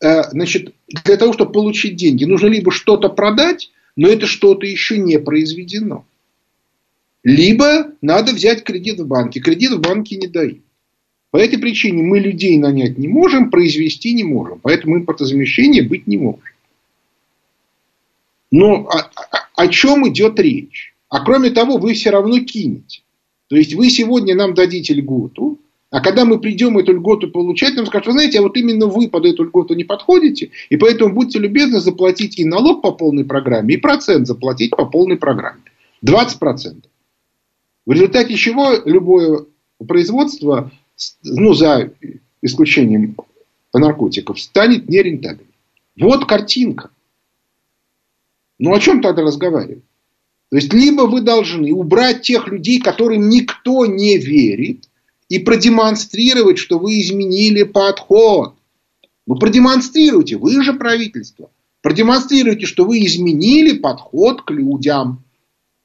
[0.00, 5.18] значит, для того, чтобы получить деньги, нужно либо что-то продать, но это что-то еще не
[5.18, 6.04] произведено.
[7.22, 9.40] Либо надо взять кредит в банке.
[9.40, 10.60] Кредит в банке не дают.
[11.30, 14.58] По этой причине мы людей нанять не можем, произвести не можем.
[14.60, 16.40] Поэтому импортозамещение быть не может.
[18.50, 20.94] Но о, о, о чем идет речь?
[21.08, 23.02] А кроме того, вы все равно кинете.
[23.48, 25.58] То есть вы сегодня нам дадите льготу,
[25.90, 29.08] а когда мы придем эту льготу получать, нам скажут, вы знаете, а вот именно вы
[29.08, 33.74] под эту льготу не подходите, и поэтому будьте любезны заплатить и налог по полной программе,
[33.74, 35.60] и процент заплатить по полной программе.
[36.04, 36.84] 20%.
[37.86, 39.46] В результате чего любое
[39.86, 40.70] производство,
[41.24, 41.92] ну, за
[42.40, 43.16] исключением
[43.74, 45.46] наркотиков, станет нерентабельным.
[45.98, 46.90] Вот картинка.
[48.60, 49.82] Ну, о чем тогда разговаривать?
[50.50, 54.89] То есть, либо вы должны убрать тех людей, которым никто не верит,
[55.30, 58.54] и продемонстрировать, что вы изменили подход.
[59.26, 61.50] Ну, продемонстрируйте, вы же правительство.
[61.82, 65.22] Продемонстрируйте, что вы изменили подход к людям.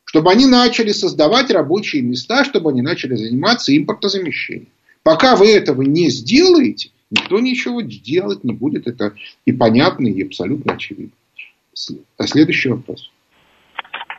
[0.04, 4.68] Чтобы они начали создавать рабочие места, чтобы они начали заниматься импортозамещением.
[5.04, 8.88] Пока вы этого не сделаете, никто ничего делать не будет.
[8.88, 9.14] Это
[9.46, 11.14] и понятно, и абсолютно очевидно.
[12.18, 13.12] А следующий вопрос.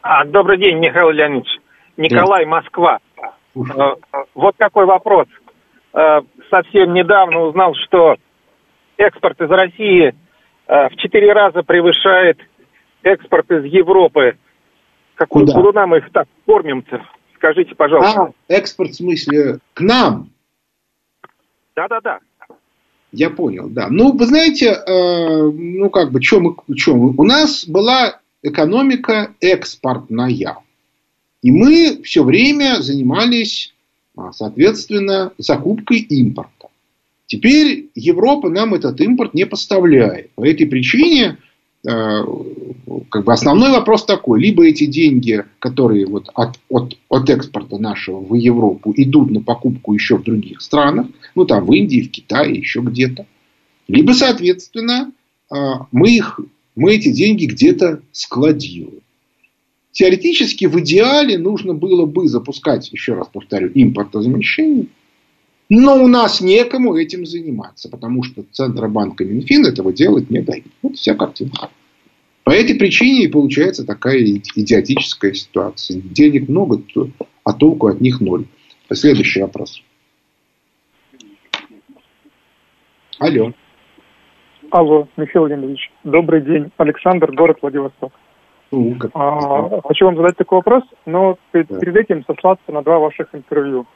[0.03, 1.49] А, добрый день, Михаил Леонидович.
[1.97, 2.51] Николай, да.
[2.51, 2.99] Москва.
[3.57, 3.95] Э,
[4.35, 5.27] вот какой вопрос.
[5.93, 8.17] Э, совсем недавно узнал, что
[8.99, 10.15] экспорт из России
[10.67, 12.39] э, в четыре раза превышает
[13.03, 14.37] экспорт из Европы.
[15.15, 15.87] Какую Куда?
[15.87, 17.03] Мы их так кормим-то?
[17.37, 18.23] Скажите, пожалуйста.
[18.23, 20.31] А, экспорт в смысле к нам?
[21.75, 22.19] Да-да-да.
[23.13, 23.87] Я понял, да.
[23.89, 27.15] Ну, вы знаете, э, ну, как бы, что мы, мы...
[27.17, 30.57] У нас была экономика экспортная.
[31.47, 33.73] И мы все время занимались,
[34.17, 36.71] а, соответственно, закупкой импорта.
[37.27, 40.33] Теперь Европа нам этот импорт не поставляет.
[40.33, 41.39] По этой причине
[41.87, 42.25] э,
[43.11, 44.41] как бы основной вопрос такой.
[44.41, 49.95] Либо эти деньги, которые вот от, от, от экспорта нашего в Европу идут на покупку
[49.95, 51.07] еще в других странах,
[51.37, 53.25] ну там в Индии, в Китае, еще где-то.
[53.87, 55.13] Либо, соответственно,
[55.53, 55.55] э,
[55.93, 56.41] мы, их,
[56.75, 59.06] мы эти деньги где-то складируем.
[59.97, 64.89] Теоретически в идеале нужно было бы запускать, еще раз повторю, импортозамещение.
[65.71, 70.67] Но у нас некому этим заниматься, потому что Центробанк и Минфин этого делать не дают.
[70.83, 71.71] Вот вся картинка.
[72.45, 76.03] По этой причине и получается такая идиотическая ситуация.
[76.03, 76.83] Денег много,
[77.43, 78.45] а толку от них ноль.
[78.93, 79.81] Следующий вопрос.
[83.19, 83.55] Алло.
[84.71, 85.91] Алло, Михаил Леонидович.
[86.05, 86.71] Добрый день.
[86.77, 88.13] Александр, город Владивосток.
[88.73, 91.79] Ну, как а, хочу вам задать такой вопрос, но перед, да.
[91.79, 93.87] перед этим сослаться на два ваших интервью.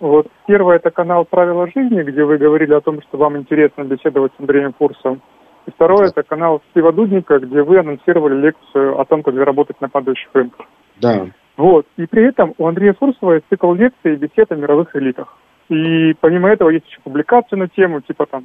[0.00, 4.32] Вот первое это канал «Правила жизни», где вы говорили о том, что вам интересно беседовать
[4.36, 5.22] с Андреем Фурсом.
[5.66, 9.88] И второе это канал Стива Дудника, где вы анонсировали лекцию о том, как заработать на
[9.88, 10.66] падающих рынках.
[11.00, 11.26] Да.
[11.56, 11.86] Вот.
[11.96, 15.36] И при этом у Андрея Фурсова есть цикл лекций и бесед о мировых элитах.
[15.68, 18.44] И помимо этого есть еще публикации на тему, типа там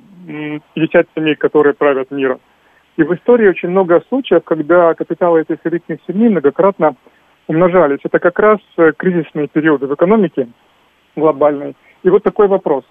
[0.74, 2.40] 50 семей, которые правят миром.
[2.98, 6.96] И в истории очень много случаев, когда капиталы этих элитных семей многократно
[7.48, 8.00] умножались.
[8.04, 10.50] Это как раз э, кризисные периоды в экономике
[11.16, 11.76] глобальной.
[12.04, 12.84] И вот такой вопрос.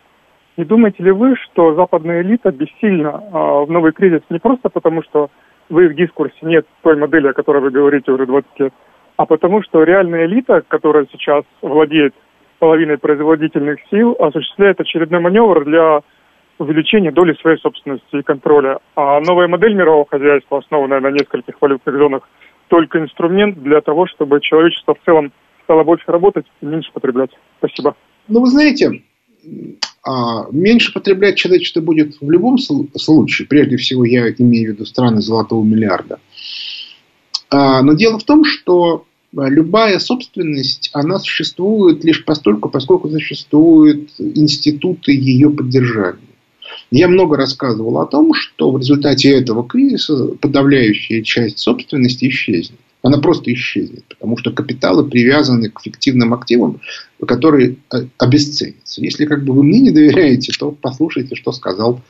[0.57, 5.03] Не думаете ли вы, что западная элита бессильна э, в новый кризис не просто потому,
[5.03, 5.31] что
[5.69, 8.75] в их дискурсе нет той модели, о которой вы говорите уже 20 лет,
[9.17, 12.15] а потому что реальная элита, которая сейчас владеет
[12.59, 16.01] половиной производительных сил, осуществляет очередной маневр для
[16.61, 18.79] увеличение доли своей собственности и контроля.
[18.95, 22.29] А новая модель мирового хозяйства, основанная на нескольких валютных зонах,
[22.69, 25.33] только инструмент для того, чтобы человечество в целом
[25.65, 27.31] стало больше работать и меньше потреблять.
[27.59, 27.97] Спасибо.
[28.29, 29.03] Ну, вы знаете,
[30.05, 33.49] а, меньше потреблять человечество будет в любом случае.
[33.49, 36.21] Прежде всего, я имею в виду страны золотого миллиарда.
[37.51, 45.13] А, но дело в том, что любая собственность, она существует лишь постольку, поскольку существуют институты
[45.13, 46.30] ее поддержания.
[46.91, 52.79] Я много рассказывал о том, что в результате этого кризиса подавляющая часть собственности исчезнет.
[53.03, 56.81] Она просто исчезнет, потому что капиталы привязаны к фиктивным активам,
[57.27, 59.03] которые э, обесценятся.
[59.03, 62.03] Если как бы вы мне не доверяете, то послушайте, что сказал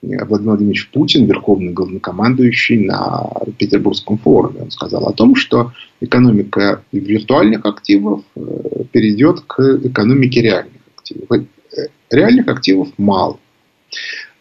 [0.00, 4.62] Владимир Владимирович Путин, верховный главнокомандующий на Петербургском форуме.
[4.62, 11.30] Он сказал о том, что экономика виртуальных активов э, перейдет к экономике реальных активов.
[11.30, 13.38] Э, реальных активов мало.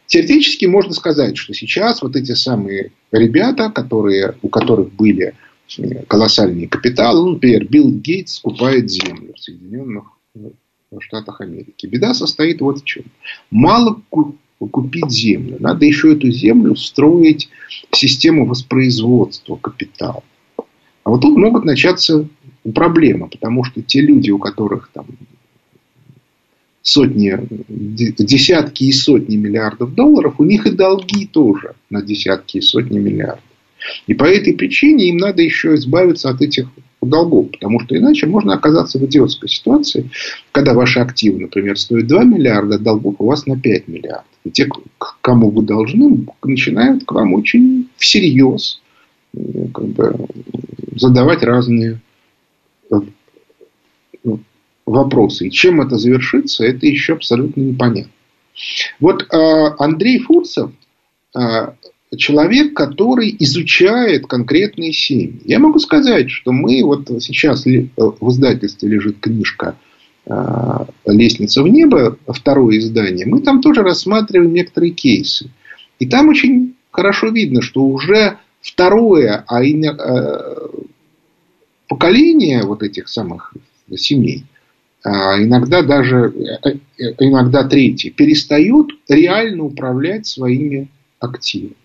[0.07, 5.35] Теоретически можно сказать, что сейчас вот эти самые ребята, которые, у которых были
[6.07, 10.05] колоссальные капиталы, ну, например, Билл Гейтс скупает землю в Соединенных
[10.99, 11.85] Штатах Америки.
[11.85, 13.03] Беда состоит вот в чем.
[13.51, 14.01] Мало
[14.59, 15.57] купить землю.
[15.59, 17.49] Надо еще эту землю встроить
[17.91, 20.23] в систему воспроизводства капитала.
[21.03, 22.27] А вот тут могут начаться
[22.73, 25.05] проблемы, потому что те люди, у которых там
[26.87, 32.97] сотни, десятки и сотни миллиардов долларов, у них и долги тоже на десятки и сотни
[32.97, 33.43] миллиардов.
[34.07, 36.67] И по этой причине им надо еще избавиться от этих
[37.01, 40.09] долгов, потому что иначе можно оказаться в идиотской ситуации,
[40.53, 44.25] когда ваши активы, например, стоят 2 миллиарда, а долгов у вас на 5 миллиардов.
[44.45, 44.69] И те,
[45.21, 48.81] кому вы должны, начинают к вам очень всерьез
[49.33, 50.15] э, как бы,
[50.95, 51.99] задавать разные
[52.89, 52.95] э,
[54.87, 55.47] вопросы.
[55.47, 58.11] И чем это завершится, это еще абсолютно непонятно.
[58.99, 60.71] Вот э, Андрей Фурцев
[62.15, 65.41] человек, который изучает конкретные семьи.
[65.43, 69.75] Я могу сказать, что мы вот сейчас в издательстве лежит книжка
[71.05, 75.51] «Лестница в небо», второе издание, мы там тоже рассматриваем некоторые кейсы.
[75.99, 79.61] И там очень хорошо видно, что уже второе а
[81.87, 83.53] поколение вот этих самых
[83.95, 84.56] семей– а
[85.05, 86.33] иногда даже
[86.63, 86.69] э,
[86.99, 90.89] э, иногда третий, перестают реально управлять своими
[91.19, 91.75] активами.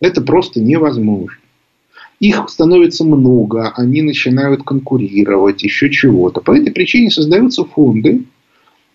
[0.00, 1.38] Это просто невозможно.
[2.18, 6.40] Их становится много, они начинают конкурировать, еще чего-то.
[6.40, 8.24] По этой причине создаются фонды,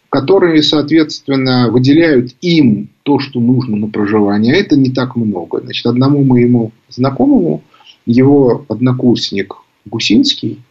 [0.09, 4.53] которые, соответственно, выделяют им то, что нужно на проживание.
[4.53, 5.61] А это не так много.
[5.61, 7.63] Значит, одному моему знакомому,
[8.05, 9.55] его однокурсник
[9.85, 10.61] Гусинский,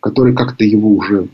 [0.00, 1.28] который как-то его уже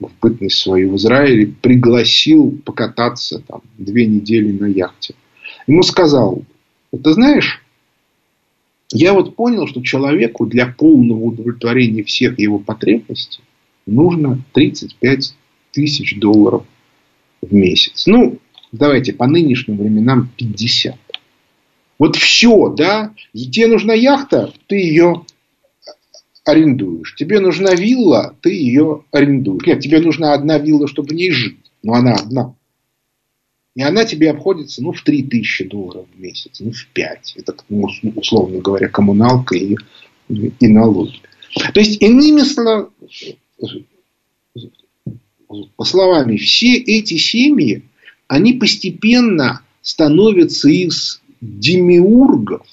[0.00, 5.14] в бытность свою в Израиле пригласил покататься там, две недели на яхте.
[5.66, 6.42] Ему сказал,
[6.90, 7.62] ты знаешь,
[8.92, 13.42] я вот понял, что человеку для полного удовлетворения всех его потребностей
[13.86, 15.34] нужно 35
[15.72, 16.64] тысяч долларов
[17.40, 18.06] в месяц.
[18.06, 18.38] Ну,
[18.72, 20.96] давайте по нынешним временам 50.
[21.98, 23.14] Вот все, да?
[23.32, 25.24] И тебе нужна яхта, ты ее
[26.44, 27.14] арендуешь.
[27.16, 29.66] Тебе нужна вилла, ты ее арендуешь.
[29.66, 31.58] Нет, тебе нужна одна вилла, чтобы в ней жить.
[31.82, 32.54] Но она одна.
[33.76, 37.34] И она тебе обходится ну, в 3000 долларов в месяц, ну, в 5.
[37.36, 37.54] Это,
[38.14, 39.76] условно говоря, коммуналка и,
[40.28, 41.20] и налоги.
[41.72, 42.42] То есть, иными
[45.82, 47.82] словами, все эти семьи,
[48.28, 52.66] они постепенно становятся из демиургов,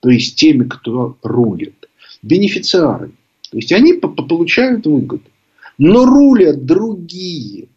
[0.00, 1.77] то есть теми, кто рулит,
[2.22, 3.14] бенефициарами.
[3.50, 5.24] То есть они получают выгоду.
[5.78, 7.68] Но рулят другие.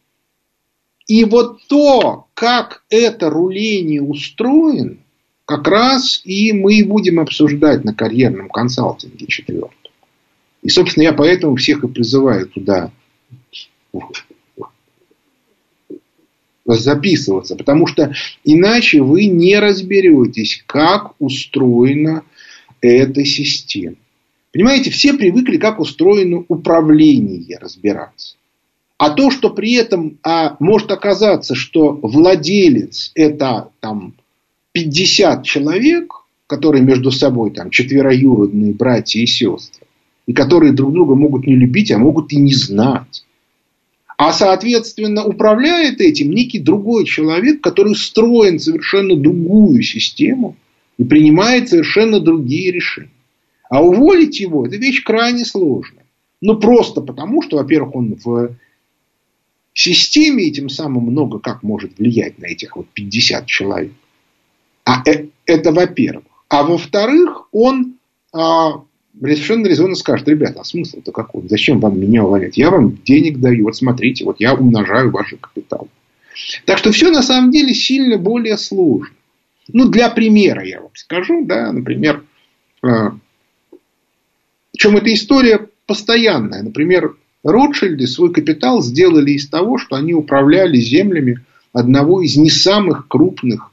[1.07, 4.97] И вот то, как это руление устроено,
[5.45, 9.91] как раз и мы будем обсуждать на карьерном консалтинге четвертом.
[10.61, 12.91] И, собственно, я поэтому всех и призываю туда
[16.65, 18.13] записываться, потому что
[18.43, 22.23] иначе вы не разберетесь, как устроена
[22.79, 23.97] эта система.
[24.53, 28.35] Понимаете, все привыкли, как устроено управление разбираться.
[28.97, 34.13] А то, что при этом а, может оказаться, что владелец это там
[34.73, 36.13] 50 человек,
[36.47, 39.87] которые между собой там четвероюродные братья и сестры,
[40.27, 43.23] и которые друг друга могут не любить, а могут и не знать.
[44.17, 50.57] А соответственно управляет этим некий другой человек, который строен совершенно другую систему
[50.99, 53.09] и принимает совершенно другие решения.
[53.71, 56.05] А уволить его– это вещь крайне сложная.
[56.41, 58.57] Ну, просто потому, что, во-первых, он в
[59.73, 63.93] системе, и тем самым много как может влиять на этих вот 50 человек.
[64.83, 66.25] А э, это во-первых.
[66.49, 67.93] А во-вторых, он
[68.33, 68.81] а,
[69.17, 71.47] совершенно резонно скажет, ребята, а смысл-то какой?
[71.47, 72.57] Зачем вам меня увольнять?
[72.57, 75.87] Я вам денег даю, вот смотрите, вот я умножаю ваши капиталы.
[76.65, 79.15] Так что все на самом деле сильно более сложно.
[79.69, 82.25] Ну, для примера я вам скажу, да, например,
[84.81, 86.63] э, чем эта история постоянная.
[86.63, 93.07] Например, Ротшильды свой капитал сделали из того, что они управляли землями одного из не самых
[93.07, 93.71] крупных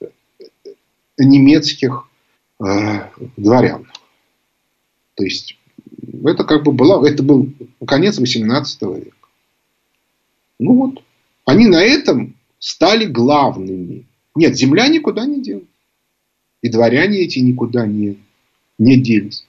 [0.00, 0.06] э,
[1.18, 2.08] немецких
[2.60, 3.86] э, дворян.
[5.14, 5.56] То есть
[6.24, 7.52] это как бы было, это был
[7.86, 9.16] конец 18 века.
[10.58, 11.02] Ну вот,
[11.44, 14.06] они на этом стали главными.
[14.34, 15.64] Нет, земля никуда не делась.
[16.62, 18.18] И дворяне эти никуда не,
[18.78, 19.46] не делись.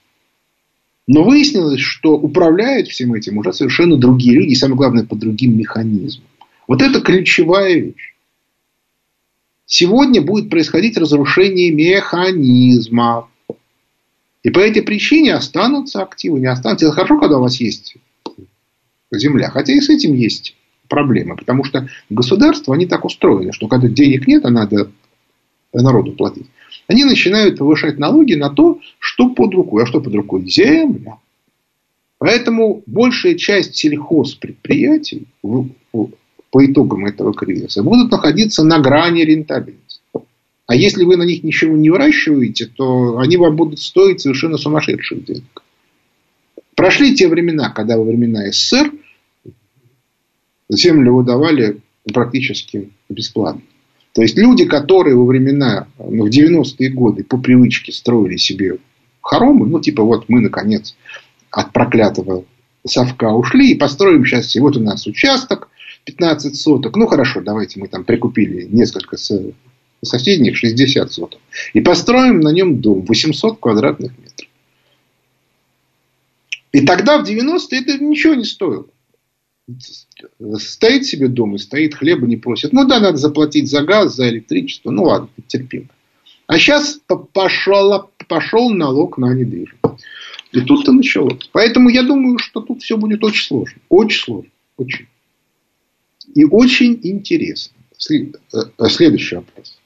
[1.06, 5.56] Но выяснилось, что управляют всем этим уже совершенно другие люди, и самое главное, по другим
[5.56, 6.26] механизмам.
[6.66, 8.14] Вот это ключевая вещь.
[9.66, 13.28] Сегодня будет происходить разрушение механизма.
[14.42, 16.86] И по этой причине останутся активы, не останутся.
[16.86, 17.96] Это хорошо, когда у вас есть
[19.12, 19.50] земля.
[19.50, 20.56] Хотя и с этим есть
[20.88, 21.36] проблемы.
[21.36, 24.90] Потому что государства, они так устроены, что когда денег нет, а надо
[25.72, 26.46] народу платить,
[26.86, 29.82] они начинают повышать налоги на то, что под рукой.
[29.84, 30.48] А что под рукой?
[30.48, 31.18] Земля.
[32.18, 40.00] Поэтому большая часть сельхозпредприятий по итогам этого кризиса будут находиться на грани рентабельности.
[40.66, 45.24] А если вы на них ничего не выращиваете, то они вам будут стоить совершенно сумасшедших
[45.24, 45.62] денег.
[46.74, 48.92] Прошли те времена, когда во времена СССР
[50.68, 51.80] землю выдавали
[52.12, 53.62] практически бесплатно.
[54.16, 58.78] То есть люди, которые во времена, ну, в 90-е годы по привычке строили себе
[59.20, 60.96] хоромы, ну типа вот мы наконец
[61.50, 62.46] от проклятого
[62.86, 65.68] совка ушли и построим сейчас, и вот у нас участок
[66.04, 69.18] 15 соток, ну хорошо, давайте мы там прикупили несколько
[70.02, 71.40] соседних 60 соток
[71.74, 74.48] и построим на нем дом 800 квадратных метров.
[76.72, 78.86] И тогда в 90-е это ничего не стоило
[80.58, 82.72] стоит себе дома, стоит, хлеба не просит.
[82.72, 84.90] Ну да, надо заплатить за газ, за электричество.
[84.90, 85.88] Ну ладно, терпимо.
[86.46, 87.00] А сейчас
[87.32, 90.04] пошел, пошел налог на недвижимость.
[90.52, 91.50] И тут-то началось.
[91.52, 93.80] Поэтому я думаю, что тут все будет очень сложно.
[93.88, 94.50] Очень сложно.
[94.76, 95.06] Очень.
[96.34, 97.76] И очень интересно.
[98.10, 99.78] Э, следующий вопрос.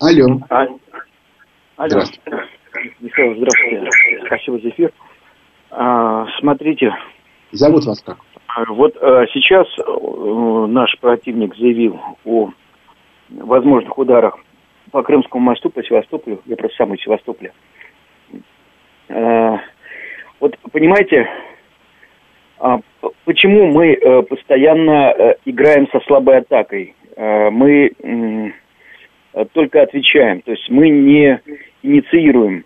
[0.00, 0.40] Алло.
[0.48, 0.66] А...
[1.76, 1.88] Алло.
[1.88, 2.48] Здравствуйте.
[3.00, 3.90] Михаил, здравствуйте.
[4.26, 4.92] Спасибо за эфир.
[5.70, 6.94] А, смотрите.
[7.52, 8.18] Зовут вас как?
[8.68, 12.50] Вот а, сейчас а, наш противник заявил о
[13.30, 14.38] возможных ударах
[14.90, 16.40] по Крымскому мосту, по Севастополю.
[16.46, 17.52] Я просто сам из Севастополя.
[19.08, 19.60] А,
[20.40, 21.28] вот понимаете,
[22.58, 22.80] а,
[23.24, 26.94] почему мы а, постоянно а, играем со слабой атакой?
[27.16, 28.54] А, мы
[29.34, 31.40] а, только отвечаем, то есть мы не
[31.82, 32.64] инициируем.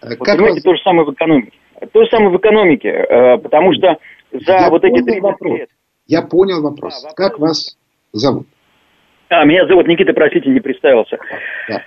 [0.00, 0.62] Как вот, понимаете, вас...
[0.62, 1.52] то же самое в экономике.
[1.92, 3.96] То же самое в экономике, э, потому что
[4.32, 5.58] за Я вот эти 30 вопрос.
[5.58, 5.68] лет...
[6.06, 7.02] Я понял вопрос.
[7.02, 7.14] Да, вопрос.
[7.16, 7.78] Как вас
[8.12, 8.46] зовут?
[9.28, 11.18] А, меня зовут Никита, простите, не представился.
[11.68, 11.82] Да.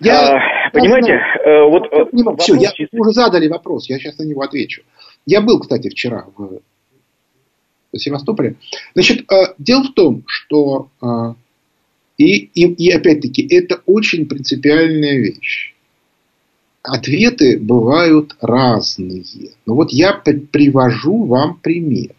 [0.00, 1.88] Я, а, понимаете, э, вот...
[1.92, 4.82] Я э, Все, я, уже задали вопрос, я сейчас на него отвечу.
[5.26, 6.60] Я был, кстати, вчера в
[7.96, 8.56] Севастополе.
[8.94, 9.26] Значит,
[9.58, 10.88] дело в том, что
[12.16, 15.74] и, и, и опять-таки это очень принципиальная вещь
[16.82, 19.24] ответы бывают разные.
[19.66, 22.14] Но вот я привожу вам пример.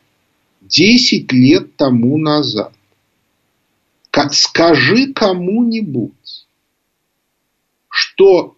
[0.61, 2.73] Десять лет тому назад.
[4.31, 6.45] Скажи кому-нибудь,
[7.89, 8.55] что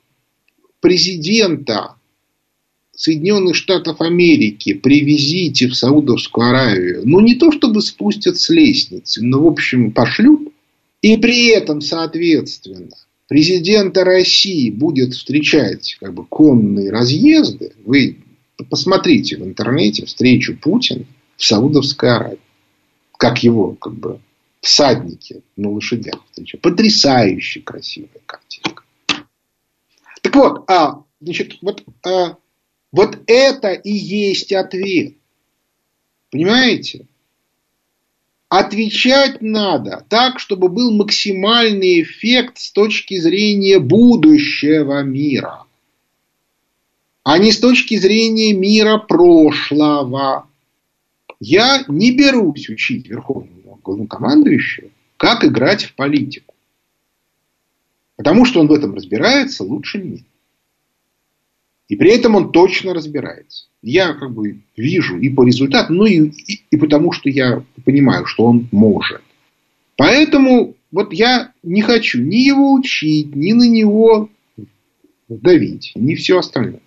[0.80, 1.96] президента
[2.96, 9.42] Соединенных Штатов Америки привезите в Саудовскую Аравию, ну не то чтобы спустят с лестницы, но
[9.42, 10.54] в общем пошлют,
[11.02, 12.96] и при этом, соответственно,
[13.28, 18.18] президента России будет встречать как бы конные разъезды, вы
[18.70, 21.06] посмотрите в интернете встречу Путина
[21.38, 22.40] в Саудовской Аравии.
[23.18, 24.20] Как его как бы
[24.62, 26.62] всадники на лошадях встречают.
[26.62, 28.84] Потрясающе красивая картинка.
[30.22, 32.38] Так вот, а, значит, вот, а,
[32.92, 35.16] вот это и есть ответ.
[36.32, 37.06] Понимаете?
[38.56, 45.64] Отвечать надо так, чтобы был максимальный эффект с точки зрения будущего мира,
[47.24, 50.48] а не с точки зрения мира прошлого.
[51.40, 56.54] Я не берусь учить верховного главнокомандующего, как играть в политику.
[58.18, 60.26] Потому что он в этом разбирается лучше меня.
[61.94, 63.68] И при этом он точно разбирается.
[63.84, 68.26] Я как бы вижу и по результату, ну и, и, и потому, что я понимаю,
[68.26, 69.22] что он может.
[69.96, 74.32] Поэтому вот я не хочу ни его учить, ни на него
[75.30, 76.82] давить, ни все остальное.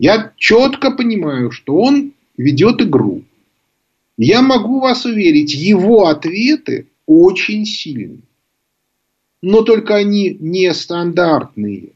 [0.00, 3.22] Я четко понимаю, что он ведет игру.
[4.18, 8.22] Я могу вас уверить, его ответы очень сильные.
[9.42, 11.90] Но только они нестандартные.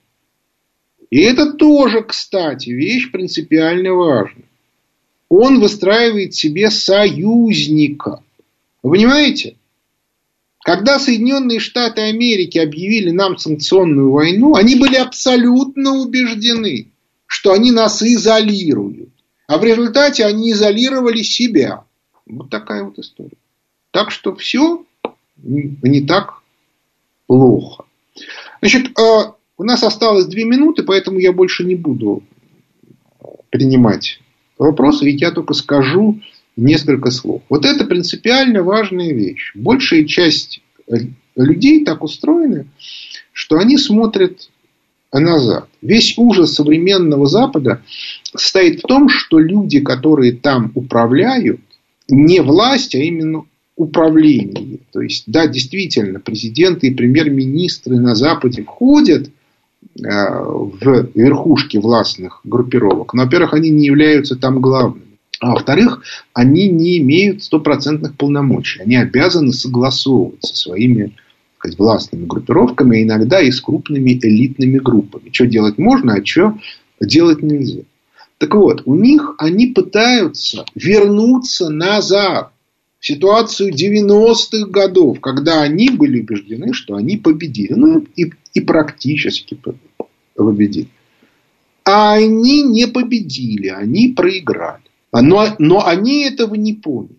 [1.15, 4.49] И это тоже, кстати, вещь принципиально важная.
[5.29, 8.21] Он выстраивает себе союзника.
[8.83, 9.55] Вы понимаете?
[10.65, 16.89] Когда Соединенные Штаты Америки объявили нам санкционную войну, они были абсолютно убеждены,
[17.27, 19.11] что они нас изолируют.
[19.47, 21.85] А в результате они изолировали себя.
[22.27, 23.39] Вот такая вот история.
[23.93, 24.85] Так что все
[25.37, 26.43] не так
[27.29, 27.85] плохо.
[28.61, 32.23] Значит, а, у нас осталось две минуты, поэтому я больше не буду
[33.51, 34.21] принимать
[34.59, 36.21] вопросы, ведь я только скажу
[36.57, 37.43] несколько слов.
[37.49, 39.53] Вот это принципиально важная вещь.
[39.55, 40.61] Большая часть
[41.37, 42.67] людей так устроены,
[43.33, 44.51] что они смотрят
[45.13, 45.69] назад.
[45.81, 47.83] Весь ужас современного Запада
[48.35, 51.61] состоит в том, что люди, которые там управляют,
[52.09, 53.45] не власть, а именно
[53.77, 54.79] управление.
[54.93, 59.31] То есть, да, действительно, президенты и премьер-министры на Западе входят
[59.97, 63.15] в верхушке властных группировок.
[63.15, 65.19] Но, во-первых, они не являются там главными.
[65.41, 68.81] А во-вторых, они не имеют стопроцентных полномочий.
[68.81, 71.13] Они обязаны согласовывать со своими
[71.59, 75.31] сказать, властными группировками, а иногда и с крупными элитными группами.
[75.33, 76.59] Что делать можно, а что
[77.01, 77.83] делать нельзя.
[78.39, 82.51] Так вот, у них они пытаются вернуться назад
[83.05, 87.75] ситуацию 90-х годов, когда они были убеждены, что они победили.
[87.75, 89.59] Ну, и и практически
[90.35, 90.89] победили.
[91.85, 94.83] А они не победили, они проиграли.
[95.13, 97.19] Но, но они этого не поняли.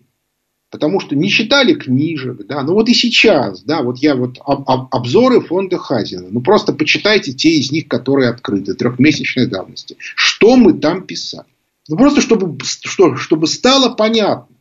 [0.70, 4.68] Потому что не читали книжек, да, ну вот и сейчас, да, вот я вот об,
[4.68, 9.96] об, обзоры фонда Хазина, ну просто почитайте те из них, которые открыты, трехмесячной давности.
[10.00, 11.46] Что мы там писали?
[11.88, 14.55] Ну просто чтобы, что, чтобы стало понятно,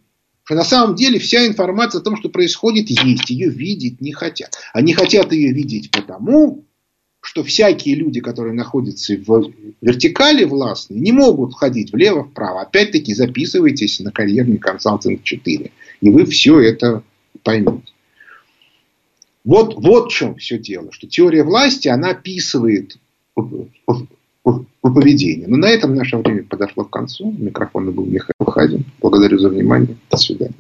[0.45, 3.29] что на самом деле вся информация о том, что происходит, есть.
[3.29, 4.55] Ее видеть не хотят.
[4.73, 6.65] Они хотят ее видеть потому,
[7.19, 12.61] что всякие люди, которые находятся в вертикали властной, не могут ходить влево-вправо.
[12.61, 15.71] Опять-таки записывайтесь на карьерный консалтинг 4.
[16.01, 17.01] И вы все это
[17.41, 17.91] поймете.
[19.43, 20.91] Вот, вот в чем все дело.
[20.91, 22.99] Что теория власти, она описывает
[24.81, 25.47] поведение.
[25.47, 27.33] Но на этом наше время подошло к концу.
[27.37, 28.85] Микрофон был Михаил Хадин.
[29.01, 29.95] Благодарю за внимание.
[30.09, 30.55] До свидания.